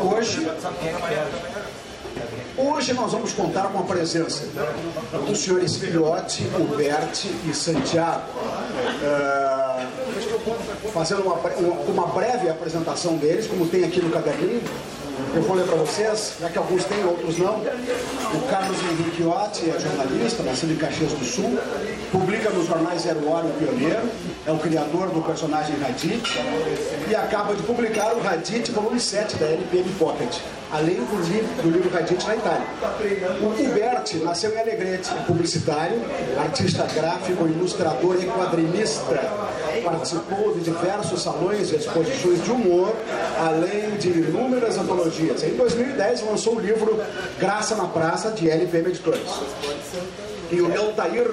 [0.00, 0.50] Hoje,
[2.56, 4.44] hoje nós vamos contar com a presença
[5.26, 8.24] dos senhores Filhote, Huberti e Santiago.
[9.02, 9.86] É,
[10.92, 11.34] fazendo uma,
[11.88, 14.62] uma breve apresentação deles, como tem aqui no caderninho.
[15.36, 17.56] Eu vou ler para vocês, já que alguns têm, outros não.
[17.58, 21.58] O Carlos Henrique Otti é jornalista, nascido em Caxias do Sul,
[22.10, 24.08] publica nos jornais Zero Hora o Pioneiro,
[24.46, 26.40] é o criador do personagem Radit
[27.06, 30.38] e acaba de publicar o Radit volume 7 da LPM Pocket,
[30.72, 32.66] além do livro, do livro Radit na Itália.
[33.42, 36.00] O Huberti nasceu em Alegrete, publicitário,
[36.38, 39.20] artista gráfico, ilustrador e quadrinista.
[39.90, 42.92] Participou de diversos salões e exposições de humor,
[43.38, 45.42] além de inúmeras antologias.
[45.44, 47.00] Em 2010 lançou o livro
[47.38, 49.30] Graça na Praça, de LPM Editores.
[50.50, 51.26] E o Eltair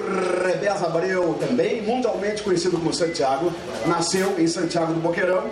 [0.44, 3.52] Rebez Abreu, também mundialmente conhecido como Santiago,
[3.86, 5.44] nasceu em Santiago do Boqueirão,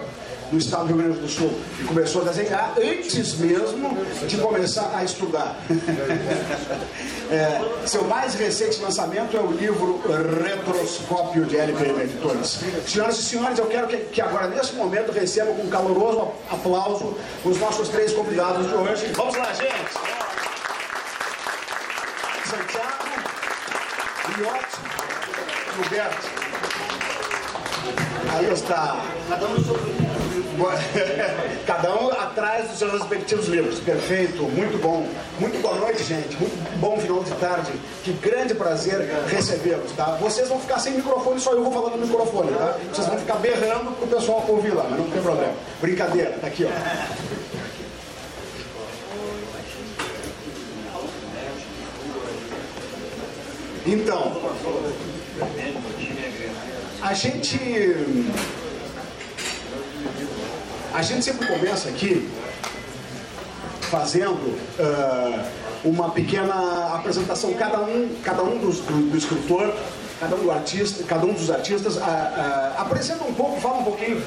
[0.52, 3.96] no estado do Rio Grande do Sul, e começou a desenhar antes mesmo
[4.28, 5.56] de começar a estudar.
[7.30, 10.00] é, seu mais recente lançamento é o livro
[10.44, 12.60] Retroscópio de LPM Editores.
[12.86, 17.16] Senhoras e senhores, eu quero que, que agora, nesse momento, recebam com um caloroso aplauso
[17.44, 19.06] os nossos três convidados de hoje.
[19.14, 19.92] Vamos lá, gente!
[22.50, 23.04] Santiago,
[24.36, 24.76] Riotti
[25.68, 26.42] e Gilberto.
[28.34, 28.96] Aí está.
[31.66, 33.80] Cada um atrás dos seus respectivos livros.
[33.80, 35.06] Perfeito, muito bom.
[35.38, 36.36] Muito boa noite, gente.
[36.36, 37.72] Muito bom final de tarde.
[38.04, 40.16] Que grande prazer recebê-los, tá?
[40.20, 42.76] Vocês vão ficar sem microfone, só eu vou falar no microfone, tá?
[42.92, 45.54] Vocês vão ficar berrando pro pessoal ouvir lá, mas não tem problema.
[45.80, 47.42] Brincadeira, tá aqui, ó.
[53.84, 54.40] Então,
[57.02, 57.58] a gente
[60.94, 62.28] a gente sempre começa aqui
[63.90, 65.44] fazendo uh,
[65.84, 69.74] uma pequena apresentação, cada um, cada um dos, do, do escritor,
[70.20, 73.84] cada um do artista, cada um dos artistas uh, uh, apresenta um pouco, fala um
[73.84, 74.22] pouquinho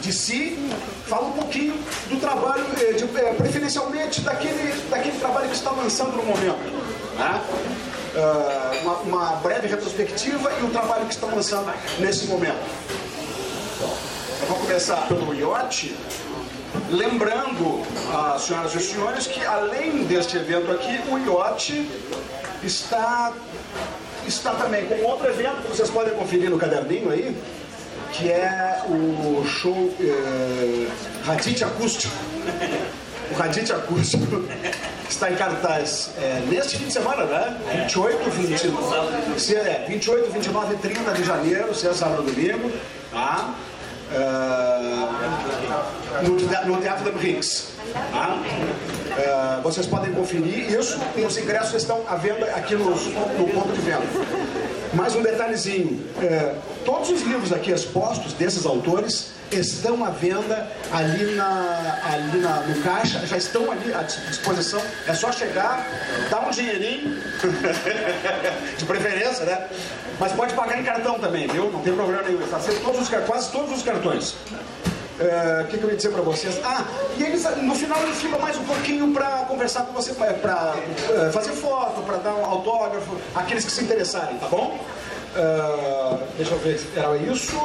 [0.00, 0.58] de si,
[1.06, 1.74] fala um pouquinho
[2.08, 6.58] do trabalho, eh, de, eh, preferencialmente daquele, daquele trabalho que está lançando no momento.
[7.18, 7.42] Né?
[8.82, 12.56] Uma, uma breve retrospectiva e o trabalho que está lançando nesse momento.
[14.66, 15.96] Começar pelo iote,
[16.90, 21.88] lembrando às senhoras e senhores que além deste evento aqui, o iote
[22.64, 23.32] está,
[24.26, 27.40] está também com outro evento que vocês podem conferir no caderninho aí,
[28.12, 30.88] que é o show eh,
[31.24, 32.16] Radit Acústico.
[33.30, 34.44] O Radit Acústico
[35.08, 37.56] está em cartaz é, neste fim de semana, né?
[37.82, 42.72] 28, 20, se, é, 28, 29 e 30 de janeiro, se é sábado domingo,
[43.12, 43.54] tá?
[44.08, 45.10] Uh,
[46.22, 47.72] no, no, Teatro da.
[48.12, 48.38] Tá?
[49.16, 53.80] Uh, vocês podem conferir isso e os ingressos estão à venda aqui no, ponto de
[53.80, 54.02] venda.
[54.92, 61.34] Mais um detalhezinho: uh, todos os livros aqui expostos desses autores estão à venda ali,
[61.34, 64.82] na, ali na, no caixa, já estão ali à disposição.
[65.06, 65.86] É só chegar,
[66.30, 67.16] dar um dinheirinho,
[68.76, 69.66] de preferência, né?
[70.20, 71.70] Mas pode pagar em cartão também, viu?
[71.70, 72.42] Não tem problema nenhum.
[72.42, 74.34] Está sendo todos os, quase todos os cartões.
[75.18, 76.60] O uh, que, que, eu ia dizer para vocês?
[76.62, 76.84] Ah,
[77.16, 81.32] e eles, no final eles ficam mais um pouquinho para conversar com você, para uh,
[81.32, 84.78] fazer foto, para dar um autógrafo, aqueles que se interessarem, tá bom?
[85.34, 87.56] Uh, deixa eu ver, era isso?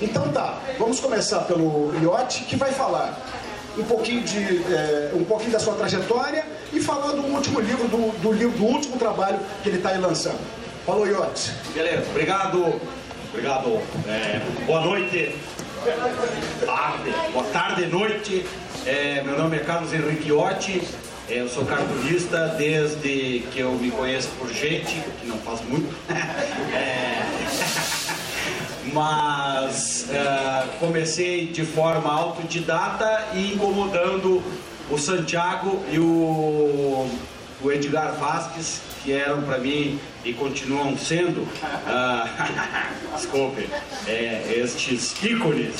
[0.00, 3.16] Então tá, vamos começar pelo Iote, que vai falar
[3.78, 8.12] um pouquinho, de, é, um pouquinho da sua trajetória e falar do último livro, do,
[8.20, 10.40] do, livro, do último trabalho que ele está aí lançando.
[10.84, 11.52] Falou, Iote.
[11.72, 12.80] Beleza, obrigado.
[13.32, 13.80] Obrigado.
[14.06, 15.34] É, boa noite.
[15.82, 17.10] Tarde.
[17.32, 18.46] Boa tarde, noite.
[18.86, 20.80] É, meu nome é Carlos Henrique Iotti.
[21.28, 25.92] É, eu sou cartunista desde que eu me conheço por gente, que não faz muito.
[26.72, 27.22] É,
[28.92, 34.42] mas uh, comecei de forma autodidata e incomodando
[34.90, 37.08] o Santiago e o,
[37.62, 42.28] o Edgar Vasques, que eram para mim e continuam sendo, uh,
[43.16, 43.68] desculpe,
[44.06, 45.74] é, estes ícones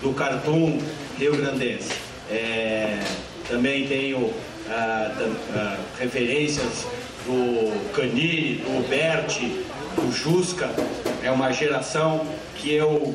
[0.00, 0.78] do cartoon
[1.18, 1.92] rio-grandense.
[2.30, 3.00] É,
[3.48, 6.86] também tenho uh, referências
[7.24, 10.70] do Canini, do Berti, do Jusca,
[11.22, 13.14] é uma geração que eu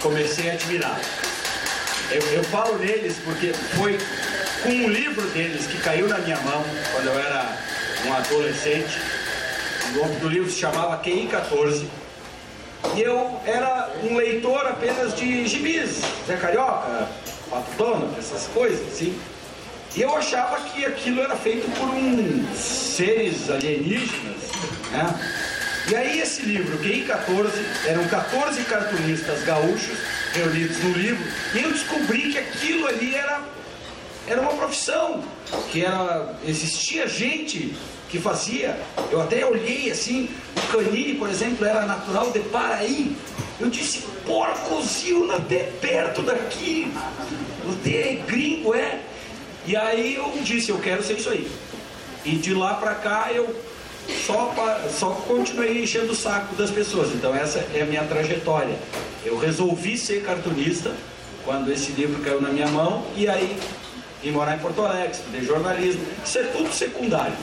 [0.00, 1.00] comecei a admirar.
[2.10, 3.98] Eu, eu falo neles porque foi
[4.64, 7.54] com um livro deles que caiu na minha mão quando eu era
[8.06, 8.98] um adolescente.
[9.90, 11.86] O nome do livro se chamava QI 14.
[12.96, 17.08] E eu era um leitor apenas de gibis, Zé Carioca,
[17.50, 19.18] Pato Donald, essas coisas, assim.
[19.94, 24.36] E eu achava que aquilo era feito por uns seres alienígenas,
[24.90, 25.20] né?
[25.88, 27.52] E aí esse livro, Gay 14,
[27.86, 29.98] eram 14 cartunistas gaúchos
[30.32, 31.22] reunidos no livro,
[31.54, 33.40] e eu descobri que aquilo ali era,
[34.26, 35.22] era uma profissão,
[35.70, 37.74] que era, existia gente
[38.08, 38.78] que fazia.
[39.10, 43.16] Eu até olhei assim, o Canini, por exemplo, era natural de Paraí.
[43.60, 46.90] Eu disse, porcozil até perto daqui.
[47.64, 49.00] Você é gringo, é?
[49.66, 51.50] E aí eu disse, eu quero ser isso aí.
[52.24, 53.54] E de lá para cá eu
[54.26, 54.54] só,
[54.90, 57.12] só continuei enchendo o saco das pessoas.
[57.12, 58.78] Então essa é a minha trajetória.
[59.24, 60.94] Eu resolvi ser cartunista
[61.44, 63.58] quando esse livro caiu na minha mão e aí
[64.24, 66.02] vim morar em Porto Alegre, estudei jornalismo.
[66.24, 67.34] Isso é tudo secundário.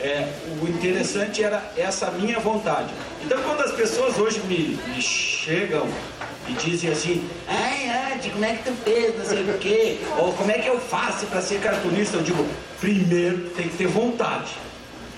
[0.00, 0.32] É,
[0.62, 2.88] o interessante era essa minha vontade.
[3.24, 5.86] Então quando as pessoas hoje me, me chegam
[6.48, 10.32] e dizem assim, ai, Adi, como é que tu fez, não sei o quê, ou
[10.32, 12.46] como é que eu faço para ser cartunista, eu digo,
[12.80, 14.52] primeiro tem que ter vontade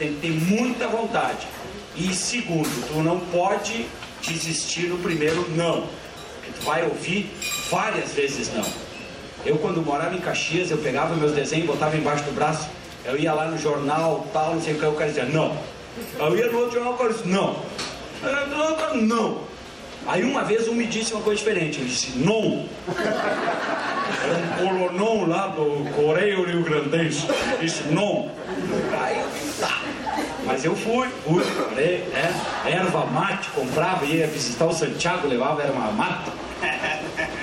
[0.01, 1.47] tem que ter muita vontade.
[1.95, 3.87] E segundo, tu não pode
[4.23, 5.87] desistir no primeiro não.
[6.37, 7.31] Porque tu vai ouvir
[7.71, 8.65] várias vezes não.
[9.45, 12.69] Eu quando morava em Caxias, eu pegava meus desenhos, botava embaixo do braço,
[13.05, 15.57] eu ia lá no jornal, tal, não sei o que, o cara dizia não.
[16.19, 17.57] Eu ia no outro jornal, o cara dizia não.
[18.95, 19.51] Não.
[20.07, 22.67] Aí uma vez um me disse uma coisa diferente, ele disse não.
[24.23, 27.27] Era um colonão lá do Correio Rio Grandense,
[27.61, 28.31] disse não.
[29.01, 29.81] Aí eu disse, tá.
[30.45, 32.35] Mas eu fui, fui, falei, né?
[32.67, 36.31] Erva mate, comprava, ia visitar o Santiago, levava erva mate.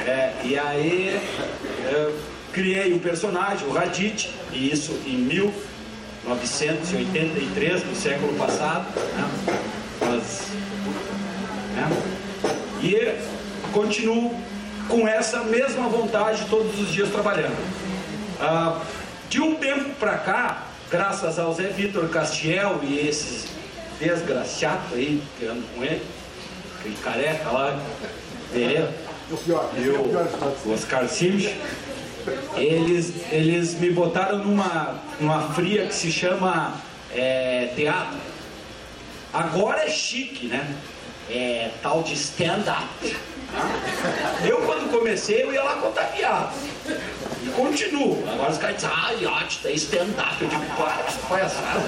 [0.05, 1.19] É, e aí
[1.91, 2.17] eu
[2.53, 8.87] criei um personagem, o Radit, e isso em 1983, no século passado.
[8.95, 9.29] Né?
[10.01, 10.47] Mas,
[11.75, 11.89] né?
[12.81, 13.15] E
[13.71, 14.35] continuo
[14.87, 17.57] com essa mesma vontade todos os dias trabalhando.
[18.39, 18.81] Ah,
[19.29, 23.45] de um tempo para cá, graças ao Zé Vitor Castiel e esses
[23.99, 26.01] desgraciados aí que andam com ele,
[26.79, 27.77] aquele careca lá,
[29.29, 30.29] Pereira,
[30.65, 31.49] e o Oscar Sims,
[32.55, 36.73] eles, eles me botaram numa, numa fria que se chama
[37.13, 38.17] é, teatro.
[39.33, 40.75] Agora é chique, né?
[41.29, 43.17] É tal de stand-up.
[44.45, 46.49] Eu, quando comecei, eu ia lá contar piada.
[47.43, 48.23] E continuo.
[48.29, 50.41] Agora os caras dizem, ah, Yacht, tem stand-up.
[50.41, 51.83] Eu digo, para, palhaçada.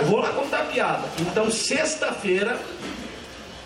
[0.00, 1.04] Eu vou lá contar piada.
[1.18, 2.58] Então, sexta-feira,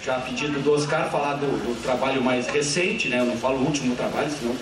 [0.04, 3.20] já pedindo do Oscar falar do, do, trabalho mais recente, né?
[3.20, 4.54] Eu não falo o último trabalho, senão.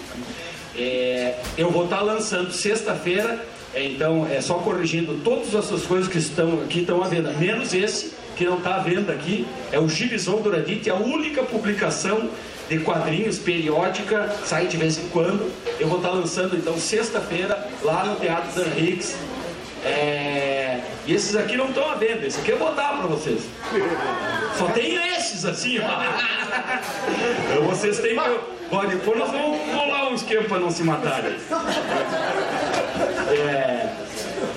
[0.76, 3.44] É, eu vou estar lançando sexta-feira,
[3.74, 7.74] é, então é só corrigindo todas essas coisas que estão aqui estão à venda, menos
[7.74, 12.30] esse que não está à venda aqui, é o Gibson Duradite, a única publicação
[12.68, 15.50] de quadrinhos periódica, sai de vez em quando.
[15.78, 19.16] Eu vou estar tá lançando então sexta-feira lá no Teatro Dan Higgs.
[19.84, 20.80] É...
[21.06, 23.42] E esses aqui não estão à venda, esse aqui eu vou dar para vocês.
[24.60, 25.88] Só tem esses assim, ó.
[27.50, 28.40] Então vocês têm que.
[28.70, 31.34] Bom, depois nós vamos rolar um esquema para não se matarem.
[33.30, 33.88] É...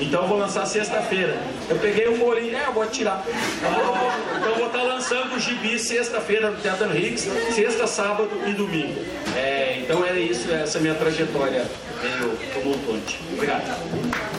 [0.02, 1.38] Então eu vou lançar sexta-feira.
[1.70, 3.24] Eu peguei o bolinho, é, eu vou tirar.
[3.26, 9.00] Então eu vou estar lançando o gibi sexta-feira no Teatro Higgs, sexta, sábado e domingo.
[9.38, 11.66] É, então é isso, essa é a minha trajetória
[12.02, 13.19] meio tumultuante.
[13.33, 13.64] Obrigado.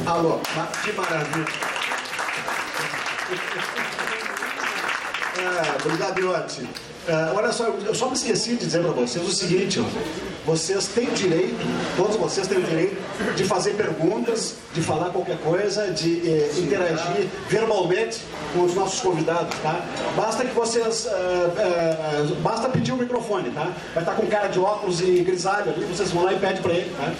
[0.07, 0.41] Alô,
[0.85, 1.47] que maravilha.
[5.37, 6.63] É, obrigado, Iotti.
[7.07, 9.85] Uh, olha só, eu só me esqueci de dizer para vocês o seguinte: ó,
[10.47, 11.57] vocês têm direito,
[11.97, 12.97] todos vocês têm o direito
[13.35, 18.21] de fazer perguntas, de falar qualquer coisa, de eh, interagir verbalmente
[18.55, 19.85] com os nossos convidados, tá?
[20.17, 23.71] Basta que vocês, uh, uh, basta pedir o microfone, tá?
[23.93, 26.73] Vai estar com cara de óculos e grisalho ali, vocês vão lá e pedem para
[26.73, 27.13] ele, tá?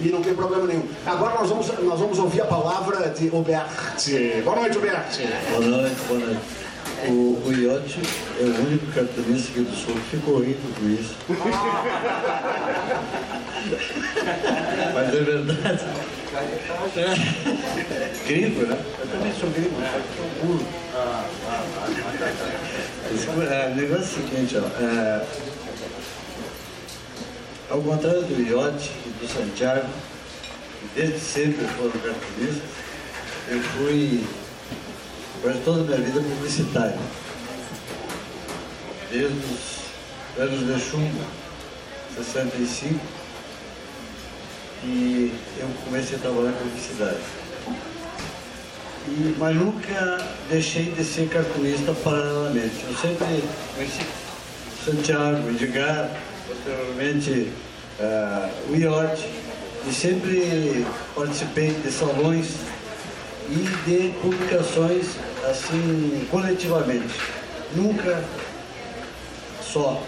[0.00, 0.86] E não tem problema nenhum.
[1.06, 3.70] Agora nós vamos, nós vamos ouvir a palavra de Roberto.
[4.42, 5.18] Boa noite, Roberto.
[5.50, 6.40] Boa noite, boa noite.
[7.08, 8.00] O, o Iotti
[8.38, 11.14] é o único cartunista aqui do Sul que ficou rindo com isso.
[14.94, 15.84] Mas é verdade.
[18.26, 18.78] gringo, né?
[18.98, 20.02] Eu também sou gringo, né?
[20.16, 20.66] sou burro.
[23.50, 24.66] É, o negócio é o seguinte, ó.
[24.82, 25.24] É,
[27.70, 29.86] ao contrário do Iotti e do Santiago,
[30.80, 32.68] que desde sempre foram cartunistas,
[33.48, 34.24] eu fui
[35.40, 36.98] quase toda a minha vida publicitária.
[39.10, 41.20] Desde os anos de chumbo,
[42.16, 43.00] 65,
[44.84, 47.18] e eu comecei a trabalhar com publicidade.
[49.08, 52.84] E, mas nunca deixei de ser cartunista paralelamente.
[52.86, 53.42] Eu sempre
[53.74, 54.06] conheci
[54.84, 56.10] Santiago, Edgar,
[56.46, 57.50] posteriormente
[57.98, 59.28] uh, o Iote,
[59.88, 62.48] e sempre participei de salões
[63.50, 65.16] e de publicações
[65.48, 67.14] assim coletivamente.
[67.74, 68.24] Nunca
[69.62, 70.02] só.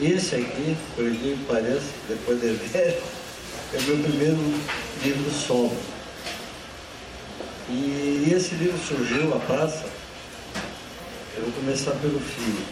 [0.00, 3.02] Esse aqui, por que pareça, depois de ver,
[3.74, 4.38] é meu primeiro
[5.02, 5.76] livro solo.
[7.68, 9.84] E esse livro surgiu, A Praça,
[11.36, 12.64] eu vou começar pelo fim.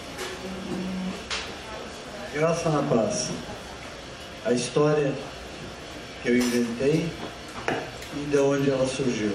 [2.34, 3.30] Graça na Praça.
[4.44, 5.12] A história
[6.22, 7.08] que eu inventei
[8.16, 9.32] e de onde ela surgiu.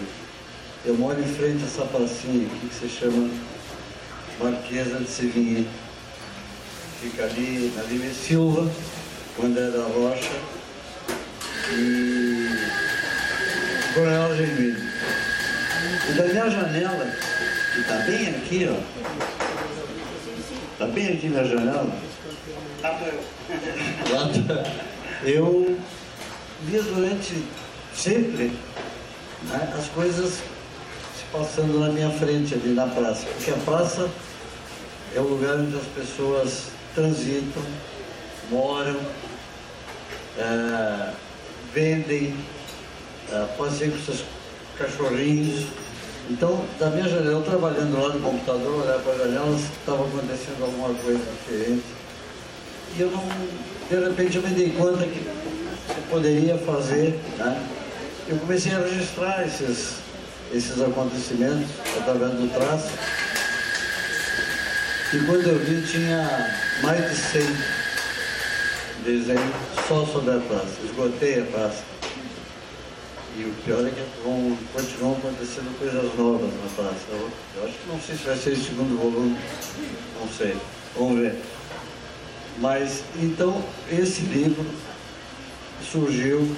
[0.85, 3.27] Eu moro em frente a essa pracinha aqui que se chama
[4.39, 5.65] Marquesa de Sevinha.
[7.01, 8.71] Fica ali na Lívia Silva,
[9.35, 10.29] quando era Rocha,
[11.71, 12.49] e
[13.95, 14.79] Coronel Genuíno.
[16.07, 17.15] E da minha janela,
[17.73, 18.77] que está bem aqui, ó.
[20.73, 21.99] Está bem aqui na janela.
[24.11, 24.31] Lá
[25.23, 25.33] eu.
[25.33, 25.79] eu
[26.61, 27.43] via durante
[27.95, 28.53] sempre
[29.49, 30.43] né, as coisas
[31.31, 33.25] passando na minha frente ali na praça.
[33.25, 34.09] Porque a praça
[35.15, 37.63] é o lugar onde as pessoas transitam,
[38.49, 38.99] moram,
[40.37, 41.11] é,
[41.73, 42.35] vendem,
[43.31, 44.23] é, passeiam com seus
[44.77, 45.67] cachorrinhos.
[46.29, 50.93] Então, da minha janela, trabalhando lá no computador, olhar para a janela, estava acontecendo alguma
[50.95, 51.83] coisa diferente.
[52.97, 53.23] E eu não,
[53.89, 57.19] de repente, eu me dei conta que eu poderia fazer.
[57.37, 57.67] Né?
[58.27, 59.97] Eu comecei a registrar esses,
[60.55, 62.89] esses acontecimentos através do traço.
[65.13, 67.41] E quando eu vi, tinha mais de 100
[69.03, 69.55] desenhos
[69.87, 70.77] só sobre a praça.
[70.83, 71.83] Esgotei a praça.
[73.37, 77.01] E o pior é que vão, continuam acontecendo coisas novas na praça.
[77.09, 79.37] Eu, eu, acho que não sei se vai ser o segundo volume,
[80.19, 80.55] não sei.
[80.95, 81.35] Vamos ver.
[82.59, 84.65] Mas, então, esse livro
[85.91, 86.55] surgiu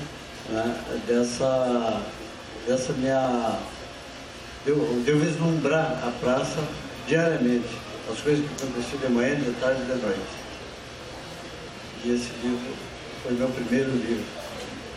[0.50, 2.04] né, dessa,
[2.68, 3.60] dessa minha.
[4.66, 6.60] De eu, eu vislumbrar a praça
[7.08, 7.68] diariamente,
[8.12, 10.20] as coisas que aconteciam de manhã, de tarde e de noite.
[12.04, 12.74] E esse livro
[13.24, 14.26] foi meu primeiro livro.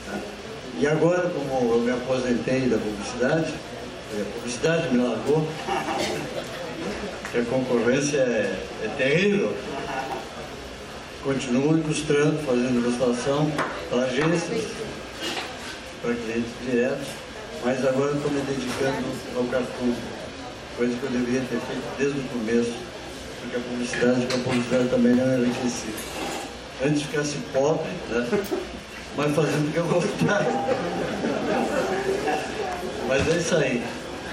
[0.08, 0.20] Né?
[0.78, 3.52] E agora, como eu me aposentei da publicidade,
[4.12, 5.46] a publicidade me largou,
[7.30, 9.54] que a concorrência é, é terrível.
[11.22, 13.52] Continuo ilustrando, fazendo ilustração
[13.90, 14.64] para agências,
[16.02, 17.08] para clientes diretos,
[17.64, 19.94] mas agora estou me dedicando ao cartoon,
[20.76, 22.74] coisa que eu deveria ter feito desde o começo,
[23.40, 25.98] porque a publicidade, a publicidade também não enriquecida.
[26.84, 28.26] Antes ficasse pobre, né?
[29.16, 30.46] mas fazendo o que eu gostava.
[33.08, 33.82] Mas é isso aí.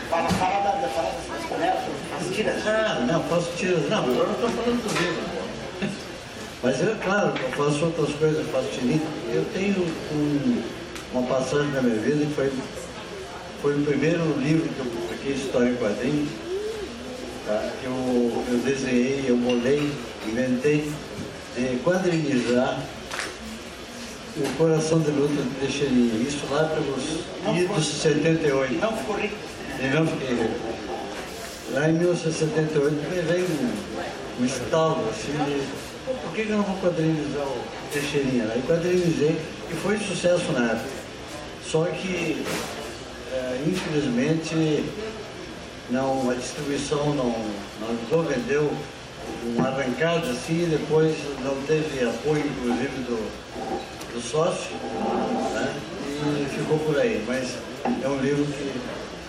[0.10, 1.80] Fala, fala, da, fala das panelas,
[2.12, 2.68] faz tiras.
[2.68, 3.90] Ah, não, faço tiras.
[3.90, 5.38] Não, agora eu estou falando do livro.
[6.64, 9.02] Mas é claro eu faço outras coisas, faço tirinha.
[9.32, 9.82] Eu tenho
[10.12, 10.64] um,
[11.14, 12.52] uma passagem na minha vida que foi,
[13.68, 16.30] foi o primeiro livro que eu publiquei, História em Quadrinhos,
[17.46, 17.70] tá?
[17.82, 19.92] que eu, eu desenhei, eu molei,
[20.26, 20.90] inventei
[21.58, 22.82] de quadrinizar
[24.38, 26.14] o coração de luta de Teixeirinha.
[26.26, 28.74] Isso lá pelos idos 78.
[28.76, 29.36] Não ficou rico.
[29.82, 30.60] E não fiquei rico.
[31.74, 35.62] Lá em 1978 me veio um, um estalo assim de
[36.06, 38.46] por que, que eu não vou quadrinizar o Teixeirinha?
[38.46, 39.36] Aí quadrinizei
[39.70, 40.90] e foi sucesso na época.
[41.70, 42.46] Só que,
[43.34, 44.84] é, infelizmente,
[45.90, 47.34] não, a distribuição não,
[48.12, 48.72] não vendeu
[49.56, 54.76] uma arrancada assim, depois não teve apoio, inclusive, do, do sócio,
[55.54, 55.76] né?
[56.18, 57.24] e ficou por aí.
[57.28, 57.56] Mas
[58.04, 58.72] é um livro que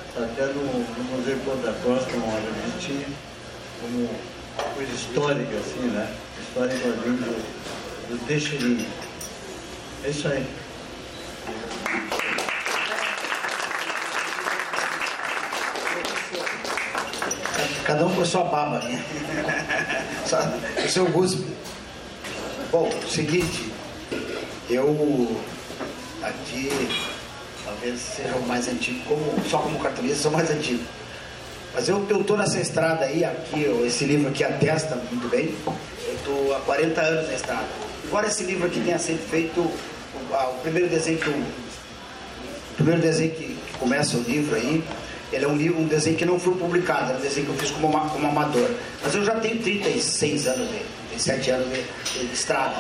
[0.09, 3.07] está até no, no Museu Ponta Costa, uma revistinha,
[3.81, 4.09] como
[4.75, 6.15] coisa histórica, assim, né?
[6.55, 8.87] Quadrinhos do, do Teixeirinho.
[10.05, 10.47] É isso aí.
[17.89, 19.03] Cada um com a sua baba, né?
[20.85, 21.43] o seu gosto.
[22.71, 23.73] Bom, seguinte,
[24.69, 25.41] eu
[26.23, 26.71] aqui
[27.65, 30.85] talvez seja o mais antigo, como, só como cartunista sou mais antigo.
[31.73, 35.55] Mas eu estou nessa estrada aí, aqui, esse livro aqui atesta muito bem.
[36.07, 37.69] Eu estou há 40 anos na estrada.
[38.05, 43.31] Embora esse livro aqui tenha sido feito, o, primeiro desenho que eu, o primeiro desenho
[43.31, 44.85] que, começa o livro aí,
[45.33, 47.59] ele é um livro, um desenho que não foi publicado, é um desenho que eu
[47.59, 48.71] fiz como, como amador.
[49.03, 50.79] Mas eu já tenho 36 anos de,
[51.11, 52.77] 37 anos de, de estrada.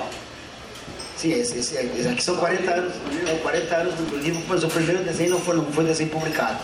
[1.17, 2.95] Sim, esse, esse, esse, aqui são 40 anos,
[3.43, 6.59] 40 anos do livro, mas o primeiro desenho não foi, não foi desenho publicado.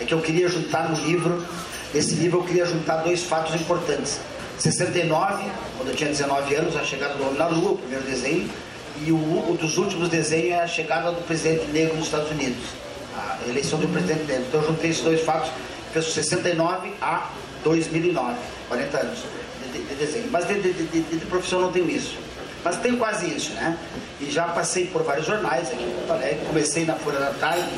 [0.00, 1.46] é que eu queria juntar no livro,
[1.94, 4.18] nesse livro eu queria juntar dois fatos importantes.
[4.58, 5.44] 69,
[5.76, 8.50] quando eu tinha 19 anos, a chegada do homem na lua, o primeiro desenho,
[9.06, 12.58] e o, o dos últimos desenhos é a chegada do presidente negro nos Estados Unidos,
[13.16, 14.44] a eleição do presidente negro.
[14.48, 15.50] Então eu juntei esses dois fatos,
[15.92, 17.30] fez 69 a
[17.64, 18.36] 2009,
[18.68, 20.28] 40 anos de, de, de desenho.
[20.30, 22.18] Mas de, de, profissão não tenho isso.
[22.64, 23.78] Mas tenho quase isso, né?
[24.20, 26.44] E já passei por vários jornais aqui em Porto Alegre.
[26.46, 27.70] Comecei na Folha da Tarde,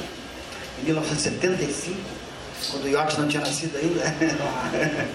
[0.81, 1.97] em 1975,
[2.71, 4.03] quando o Iote não tinha nascido ainda.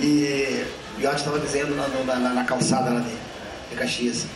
[0.00, 0.64] e
[0.96, 3.10] o Iote estava desenhando na, na, na, calçada lá de,
[3.70, 4.26] de Caxias.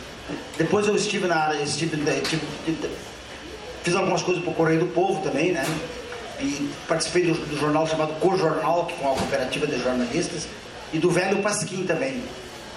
[0.57, 2.41] Depois eu estive na área, estive, estive,
[3.83, 5.65] fiz algumas coisas para o Correio do Povo também, né?
[6.39, 10.47] E participei do, do jornal chamado Co-Jornal, que é uma cooperativa de jornalistas,
[10.93, 12.21] e do Velho Pasquim também.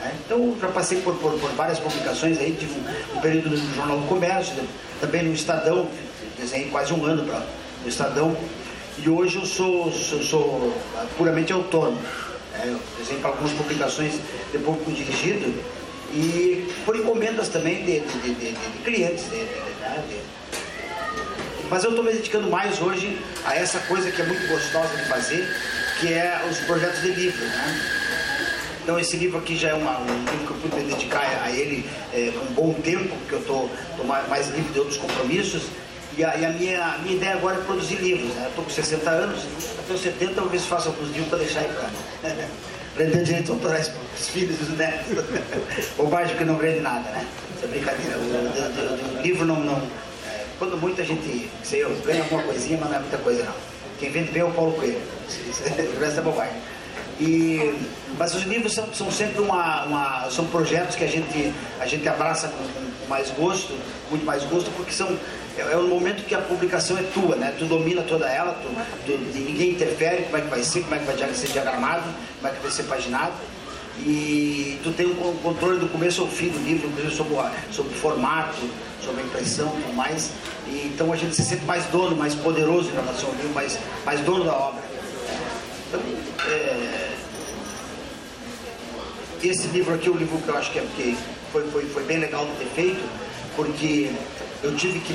[0.01, 0.13] Né?
[0.25, 4.01] Então já passei por, por, por, várias publicações aí, tive um, um, período no Jornal
[4.01, 4.55] do Comércio,
[5.01, 5.89] também no Estadão,
[6.39, 7.47] desenhei quase um ano para
[7.85, 8.37] o Estadão.
[8.99, 10.75] E hoje eu sou, sou, sou
[11.17, 12.01] puramente autônomo.
[12.53, 12.65] Né?
[12.67, 14.15] Eu desenho para algumas publicações
[14.51, 15.55] de público dirigido
[16.13, 19.25] e por encomendas também de, de, de, de clientes.
[19.29, 20.05] Né?
[21.73, 25.07] Mas eu estou me dedicando mais hoje a essa coisa que é muito gostosa de
[25.07, 25.49] fazer,
[25.99, 27.43] que é os projetos de livro.
[27.47, 27.81] Né?
[28.83, 31.51] Então esse livro aqui já é uma, um livro que eu pude me dedicar a
[31.51, 33.71] ele é, um bom tempo, porque eu estou
[34.29, 35.63] mais livre de outros compromissos.
[36.19, 38.35] E a, e a, minha, a minha ideia agora é produzir livros.
[38.35, 38.49] Né?
[38.51, 39.41] Estou com 60 anos,
[39.79, 41.71] até os 70 talvez faça alguns livros para deixar aí
[42.21, 42.35] para
[42.95, 45.25] prender direitos autorais para os filhos e os netos.
[45.97, 47.27] Bobagem que não vende nada, né?
[47.63, 48.19] É brincadeira.
[48.19, 50.12] O, o, o, o livro não, não
[50.63, 53.55] quando muita gente, eu, ganha alguma coisinha, mas não é muita coisa não.
[53.99, 55.01] Quem vende bem é o Paulo Coelho.
[55.99, 56.55] Resto é bobagem.
[57.19, 57.75] E,
[58.17, 62.09] mas os livros são, são sempre uma, uma, são projetos que a gente, a gente
[62.09, 63.77] abraça com, com mais gosto,
[64.09, 65.09] muito mais gosto, porque são
[65.59, 67.53] é, é o momento que a publicação é tua, né?
[67.59, 68.69] Tu domina toda ela, tu,
[69.05, 72.05] tu, ninguém interfere como é que vai ser, como é que vai ser diagramado,
[72.37, 73.33] como é que vai ser paginado.
[73.99, 77.95] E tu tem um controle do começo ao fim do livro, inclusive sobre o, sobre
[77.95, 78.69] o formato,
[79.05, 80.31] sobre a impressão e tudo mais.
[80.67, 83.79] E, então a gente se sente mais dono, mais poderoso em relação ao livro, mais,
[84.05, 84.83] mais dono da obra.
[85.89, 86.01] Então,
[86.49, 87.13] é,
[89.43, 91.17] esse livro aqui é um livro que eu acho que, é, que
[91.53, 93.03] foi, foi, foi bem legal de ter feito,
[93.55, 94.11] porque
[94.63, 95.15] eu tive que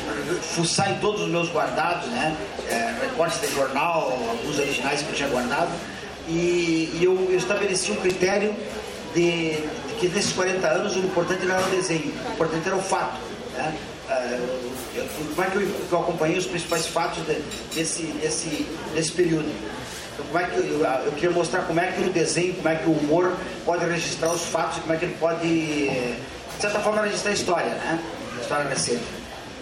[0.56, 2.36] fuçar em todos os meus guardados, né?
[2.69, 5.71] É, recortes de jornal, alguns originais que eu tinha guardado,
[6.27, 8.53] e, e eu, eu, estabeleci um critério
[9.13, 12.75] de, de, que nesses 40 anos o importante não era o desenho, o importante era
[12.75, 13.19] o fato.
[13.53, 13.77] Né?
[14.09, 14.39] É,
[14.95, 17.41] eu, como é que eu, eu, acompanhei os principais fatos de,
[17.75, 19.49] desse, desse, desse período?
[20.13, 22.75] Então, como é que eu, eu, queria mostrar como é que o desenho, como é
[22.75, 23.35] que o humor
[23.65, 27.33] pode registrar os fatos e como é que ele pode, de certa forma, registrar a
[27.33, 28.03] história, né?
[28.37, 29.03] A história recente.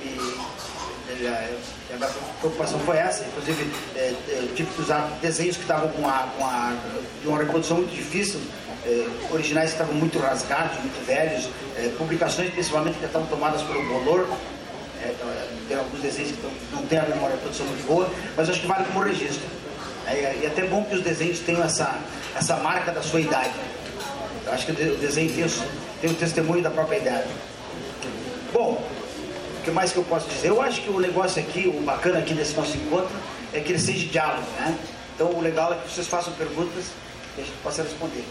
[0.04, 1.50] E, a,
[2.02, 6.28] a preocupação foi essa, inclusive é, eu tive que usar desenhos que estavam com, a,
[6.38, 6.76] com a,
[7.22, 8.40] de uma reprodução muito difícil,
[8.86, 13.84] é, originais que estavam muito rasgados, muito velhos, é, publicações principalmente que estavam tomadas pelo
[13.86, 14.28] bolor.
[15.04, 18.62] É, então, é, tem alguns desenhos que não têm uma reprodução muito boa, mas acho
[18.62, 19.46] que vale como registro.
[20.08, 22.00] É, e é até bom que os desenhos tenham essa,
[22.36, 23.54] essa marca da sua idade.
[24.46, 25.46] Eu acho que o desenho tem,
[26.02, 27.28] tem o testemunho da própria idade.
[28.54, 28.82] Bom,
[29.66, 30.50] que mais que eu posso dizer?
[30.50, 33.16] Eu acho que o negócio aqui, o bacana aqui desse nosso encontro,
[33.52, 34.78] é que ele seja diálogo, né?
[35.16, 36.86] Então o legal é que vocês façam perguntas
[37.36, 38.24] e a gente possa responder.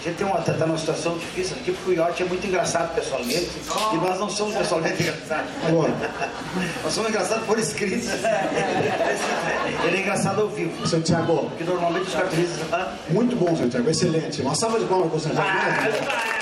[0.00, 2.92] A gente tem uma, tá numa situação difícil aqui porque o Iote é muito engraçado
[2.92, 3.48] pessoalmente
[3.92, 5.50] e nós não somos pessoalmente engraçados.
[6.82, 8.08] nós somos engraçados por escrito.
[9.86, 10.84] Ele é engraçado ao vivo.
[10.88, 11.48] Santiago.
[11.50, 12.60] Porque normalmente os cartunistas.
[12.72, 14.42] Ah, muito bom, Santiago, excelente.
[14.42, 15.48] Uma salva de palmas para o Santiago.
[15.48, 16.32] Ah,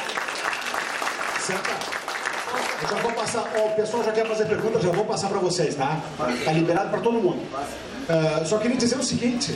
[1.41, 1.90] Senta.
[2.83, 5.39] Eu já vou passar, ó, o pessoal já quer fazer perguntas, já vou passar para
[5.39, 6.01] vocês, tá?
[6.45, 7.43] Tá liberado para todo mundo.
[7.43, 9.55] Uh, só queria dizer o seguinte,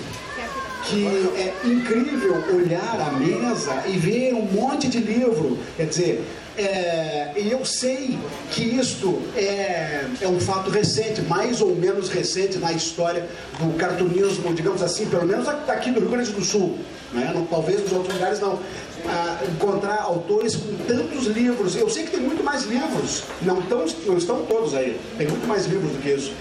[0.85, 1.07] que
[1.37, 5.59] é incrível olhar a mesa e ver um monte de livro.
[5.77, 6.25] Quer dizer,
[6.57, 8.17] é, e eu sei
[8.51, 14.55] que isto é, é um fato recente, mais ou menos recente na história do cartunismo,
[14.55, 16.79] digamos assim, pelo menos aqui do Rio Grande do Sul.
[17.13, 17.33] Né?
[17.35, 18.61] Não, talvez nos outros lugares não.
[19.07, 21.77] Ah, encontrar autores com tantos livros.
[21.77, 25.47] Eu sei que tem muito mais livros, não, tão, não estão todos aí, tem muito
[25.47, 26.33] mais livros do que isso.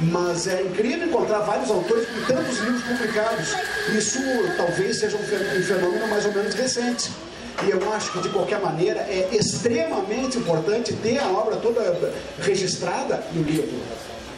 [0.00, 3.54] Mas é incrível encontrar vários autores com tantos livros publicados.
[3.96, 4.18] Isso
[4.56, 7.10] talvez seja um fenômeno mais ou menos recente.
[7.66, 13.22] E eu acho que, de qualquer maneira, é extremamente importante ter a obra toda registrada
[13.32, 13.80] no livro,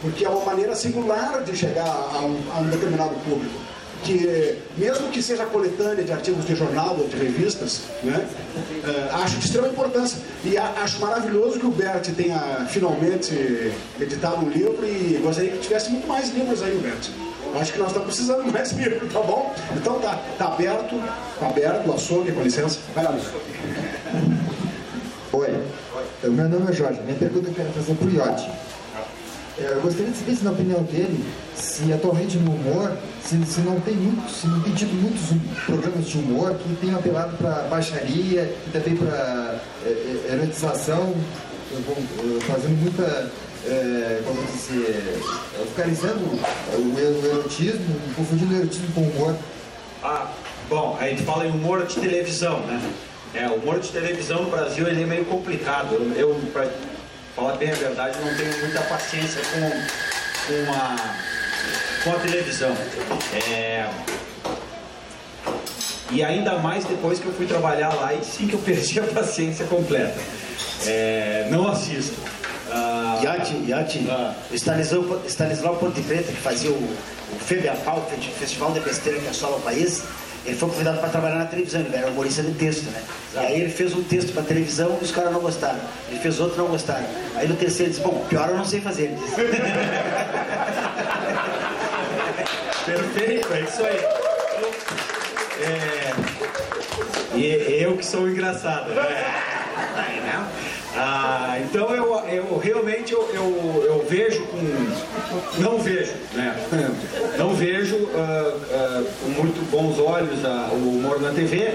[0.01, 3.71] porque é uma maneira singular de chegar a um, a um determinado público
[4.03, 8.27] que mesmo que seja coletânea de artigos de jornal ou de revistas, né,
[8.83, 10.17] uh, acho de extrema importância.
[10.43, 15.91] E acho maravilhoso que o Bert tenha finalmente editado um livro e gostaria que tivesse
[15.91, 17.09] muito mais livros aí, Bert.
[17.59, 19.53] Acho que nós estamos precisando mais livro, tá bom?
[19.75, 20.95] Então tá, tá aberto,
[21.39, 22.79] tá aberto o açougue, com licença.
[22.95, 23.17] Vai lá,
[25.33, 25.63] Oi,
[26.23, 27.01] o meu nome é Jorge.
[27.01, 28.49] Minha pergunta eu quero fazer para o Iote.
[29.57, 31.23] É, eu gostaria de saber se na opinião dele,
[31.55, 35.21] se atualmente no humor, se, se não tem muitos, se não tem tido muitos
[35.65, 41.13] programas de humor que tenham apelado para baixaria e também para é, é, erotização,
[42.47, 43.31] fazendo muita,
[43.67, 45.19] é, como dizer,
[45.57, 49.35] vulgarizando o, o erotismo, confundindo o erotismo com o humor.
[50.03, 50.31] Ah,
[50.69, 52.81] bom, a gente fala em humor de televisão, né?
[53.33, 55.93] É, o humor de televisão no Brasil ele é meio complicado.
[55.93, 56.67] Eu, eu pra
[57.35, 59.69] falar bem a verdade, não tenho muita paciência com,
[60.47, 61.15] com, a,
[62.03, 62.75] com a televisão.
[63.47, 63.87] É,
[66.09, 69.03] e ainda mais depois que eu fui trabalhar lá e sim que eu perdi a
[69.03, 70.19] paciência completa.
[70.85, 72.40] É, não assisto.
[72.71, 78.03] Uh, Yati, Yati, uh, Stanislau, Stanislau Ponte Preta, que fazia o, o FEBEAPAL, o
[78.39, 80.01] Festival de Besteira que assola o país,
[80.45, 83.03] ele foi convidado para trabalhar na televisão, ele era humorista de texto, né?
[83.31, 83.45] Exato.
[83.45, 85.79] E aí ele fez um texto para televisão e os caras não gostaram.
[86.09, 87.05] Ele fez outro e não gostaram.
[87.35, 89.03] Aí no terceiro ele disse, bom, pior eu não sei fazer.
[89.03, 89.35] Ele disse.
[92.85, 93.99] Perfeito, é isso aí.
[95.63, 96.13] É,
[97.35, 98.89] e eu que sou engraçado.
[98.89, 99.03] Né?
[100.95, 105.61] Ah, então eu, eu realmente eu, eu, eu, vejo com.
[105.61, 106.55] Não vejo, né?
[107.37, 111.71] Não vejo uh, uh, com muito bons olhos uh, o humor na TV.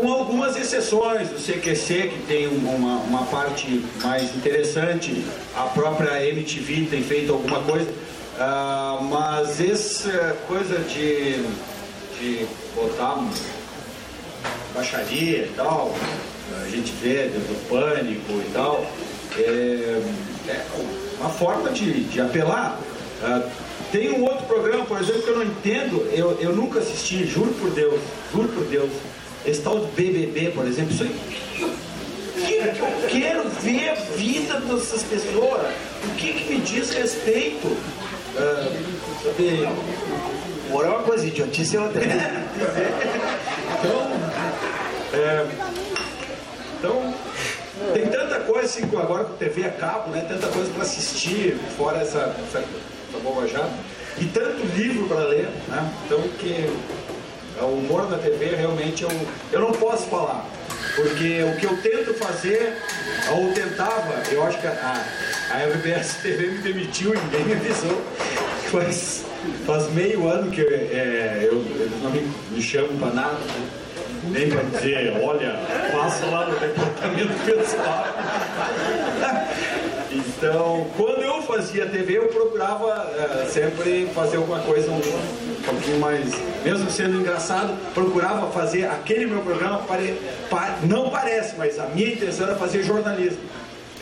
[0.00, 5.22] com algumas exceções, o CQC que tem uma, uma parte mais interessante,
[5.54, 7.90] a própria MTV tem feito alguma coisa,
[9.02, 11.42] mas essa coisa de,
[12.18, 13.22] de botar
[14.74, 15.92] baixaria e tal,
[16.64, 18.84] a gente vê do pânico e tal,
[19.36, 20.00] é,
[20.48, 20.66] é
[21.20, 22.78] uma forma de, de apelar.
[23.22, 23.50] Uh,
[23.92, 27.52] tem um outro programa, por exemplo, que eu não entendo, eu, eu nunca assisti, juro
[27.54, 28.00] por Deus,
[28.32, 28.90] juro por Deus,
[29.44, 31.16] esse tal de BBB, por exemplo, isso aí,
[32.40, 35.72] eu quero ver a vida dessas pessoas,
[36.04, 37.66] o que, que me diz respeito?
[37.66, 38.90] Uh,
[40.70, 42.00] Humor é uma coisa, idiotice é outra.
[43.80, 44.10] então,
[45.12, 45.46] é,
[46.80, 47.14] então,
[47.92, 50.24] tem tanta coisa assim, agora com TV a cabo, né?
[50.26, 53.70] Tanta coisa para assistir, fora essa, essa, essa bobajada.
[54.18, 55.92] E tanto livro para ler, né?
[56.06, 56.72] Então que
[57.60, 59.10] o humor na TV realmente eu,
[59.52, 60.46] eu não posso falar.
[60.96, 62.76] Porque o que eu tento fazer,
[63.30, 65.04] ou tentava, eu acho que a,
[65.50, 68.02] a RBS TV me demitiu ninguém me avisou.
[68.70, 69.24] Faz,
[69.66, 71.56] faz meio ano que é, eu,
[72.02, 73.38] não me, me chamam para nada.
[73.38, 73.79] Né?
[74.24, 75.54] Nem para dizer, olha,
[75.92, 78.04] passa lá no departamento pessoal.
[80.12, 86.00] Então, quando eu fazia TV, eu procurava uh, sempre fazer alguma coisa um, um, pouquinho
[86.00, 91.86] mais, mesmo sendo engraçado, procurava fazer aquele meu programa, pare, pa, não parece, mas a
[91.86, 93.38] minha intenção era fazer jornalismo.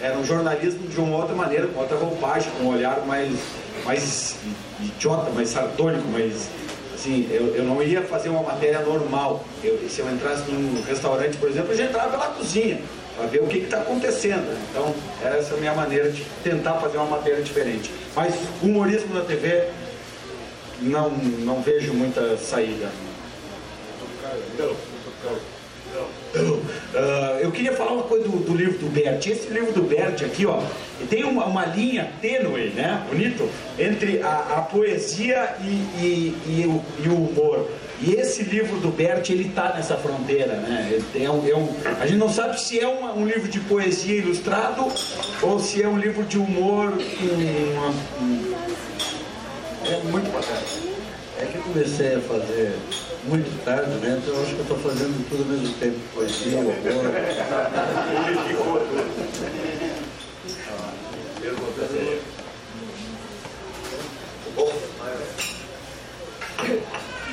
[0.00, 3.36] Era um jornalismo de uma outra maneira, com outra roupagem, com um olhar mais,
[3.84, 4.36] mais
[4.80, 6.48] idiota, mais sardônico, mais
[6.98, 9.44] Sim, eu, eu não ia fazer uma matéria normal.
[9.62, 12.80] Eu, se eu entrasse num restaurante, por exemplo, eu já entrava pela cozinha
[13.16, 14.58] para ver o que está acontecendo.
[14.70, 17.90] Então, essa é a minha maneira de tentar fazer uma matéria diferente.
[18.16, 19.68] Mas humorismo na TV,
[20.80, 22.88] não, não vejo muita saída.
[26.34, 29.26] Uh, eu queria falar uma coisa do, do, livro do Bert.
[29.26, 30.62] Esse livro do Bert aqui, ó,
[31.08, 33.04] tem uma, uma linha tênue, né?
[33.08, 37.68] Bonito, entre a, a poesia e, e, e, o, e, o, humor.
[38.00, 41.00] E esse livro do Bert, ele tá nessa fronteira, né?
[41.14, 44.18] É um, é um, a gente não sabe se é uma, um livro de poesia
[44.18, 44.86] ilustrado
[45.42, 48.54] ou se é um livro de humor com um,
[49.86, 50.87] é muito bacana.
[51.40, 52.76] É que eu comecei a fazer
[53.24, 54.20] muito tarde, né?
[54.20, 56.74] Então eu acho que eu estou fazendo tudo ao mesmo tempo, poesia, humor.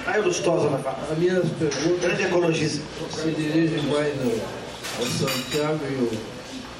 [0.06, 1.08] Aí Lustosa vai falar.
[1.12, 2.84] As minhas perguntas Grande ecologista.
[3.12, 6.12] se dirigem mais ao, ao Santiago e o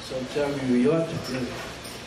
[0.08, 1.44] Santiago e o porque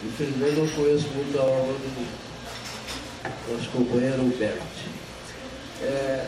[0.06, 4.69] infelizmente não conheço muito a obra do nosso companheiro Bert.
[5.82, 6.26] É,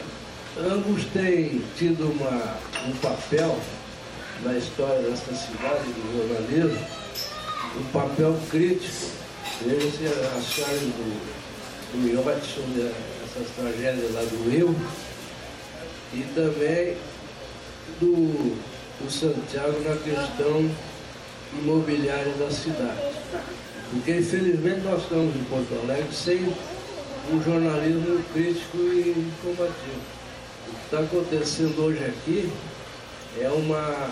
[0.57, 3.57] ambos têm tido uma, um papel
[4.43, 6.85] na história dessa cidade do jornalismo,
[7.77, 9.11] um papel crítico.
[9.65, 12.91] Veja-se a história do, do Yotson, né,
[13.23, 14.75] essas tragédias lá do Rio,
[16.13, 16.97] e também
[17.99, 18.57] do,
[18.99, 20.69] do Santiago na questão
[21.59, 23.11] imobiliária da cidade.
[23.91, 26.53] Porque infelizmente nós estamos em Porto Alegre sem
[27.29, 30.01] um jornalismo crítico e combativo.
[30.67, 32.51] O que está acontecendo hoje aqui
[33.39, 34.09] é uma,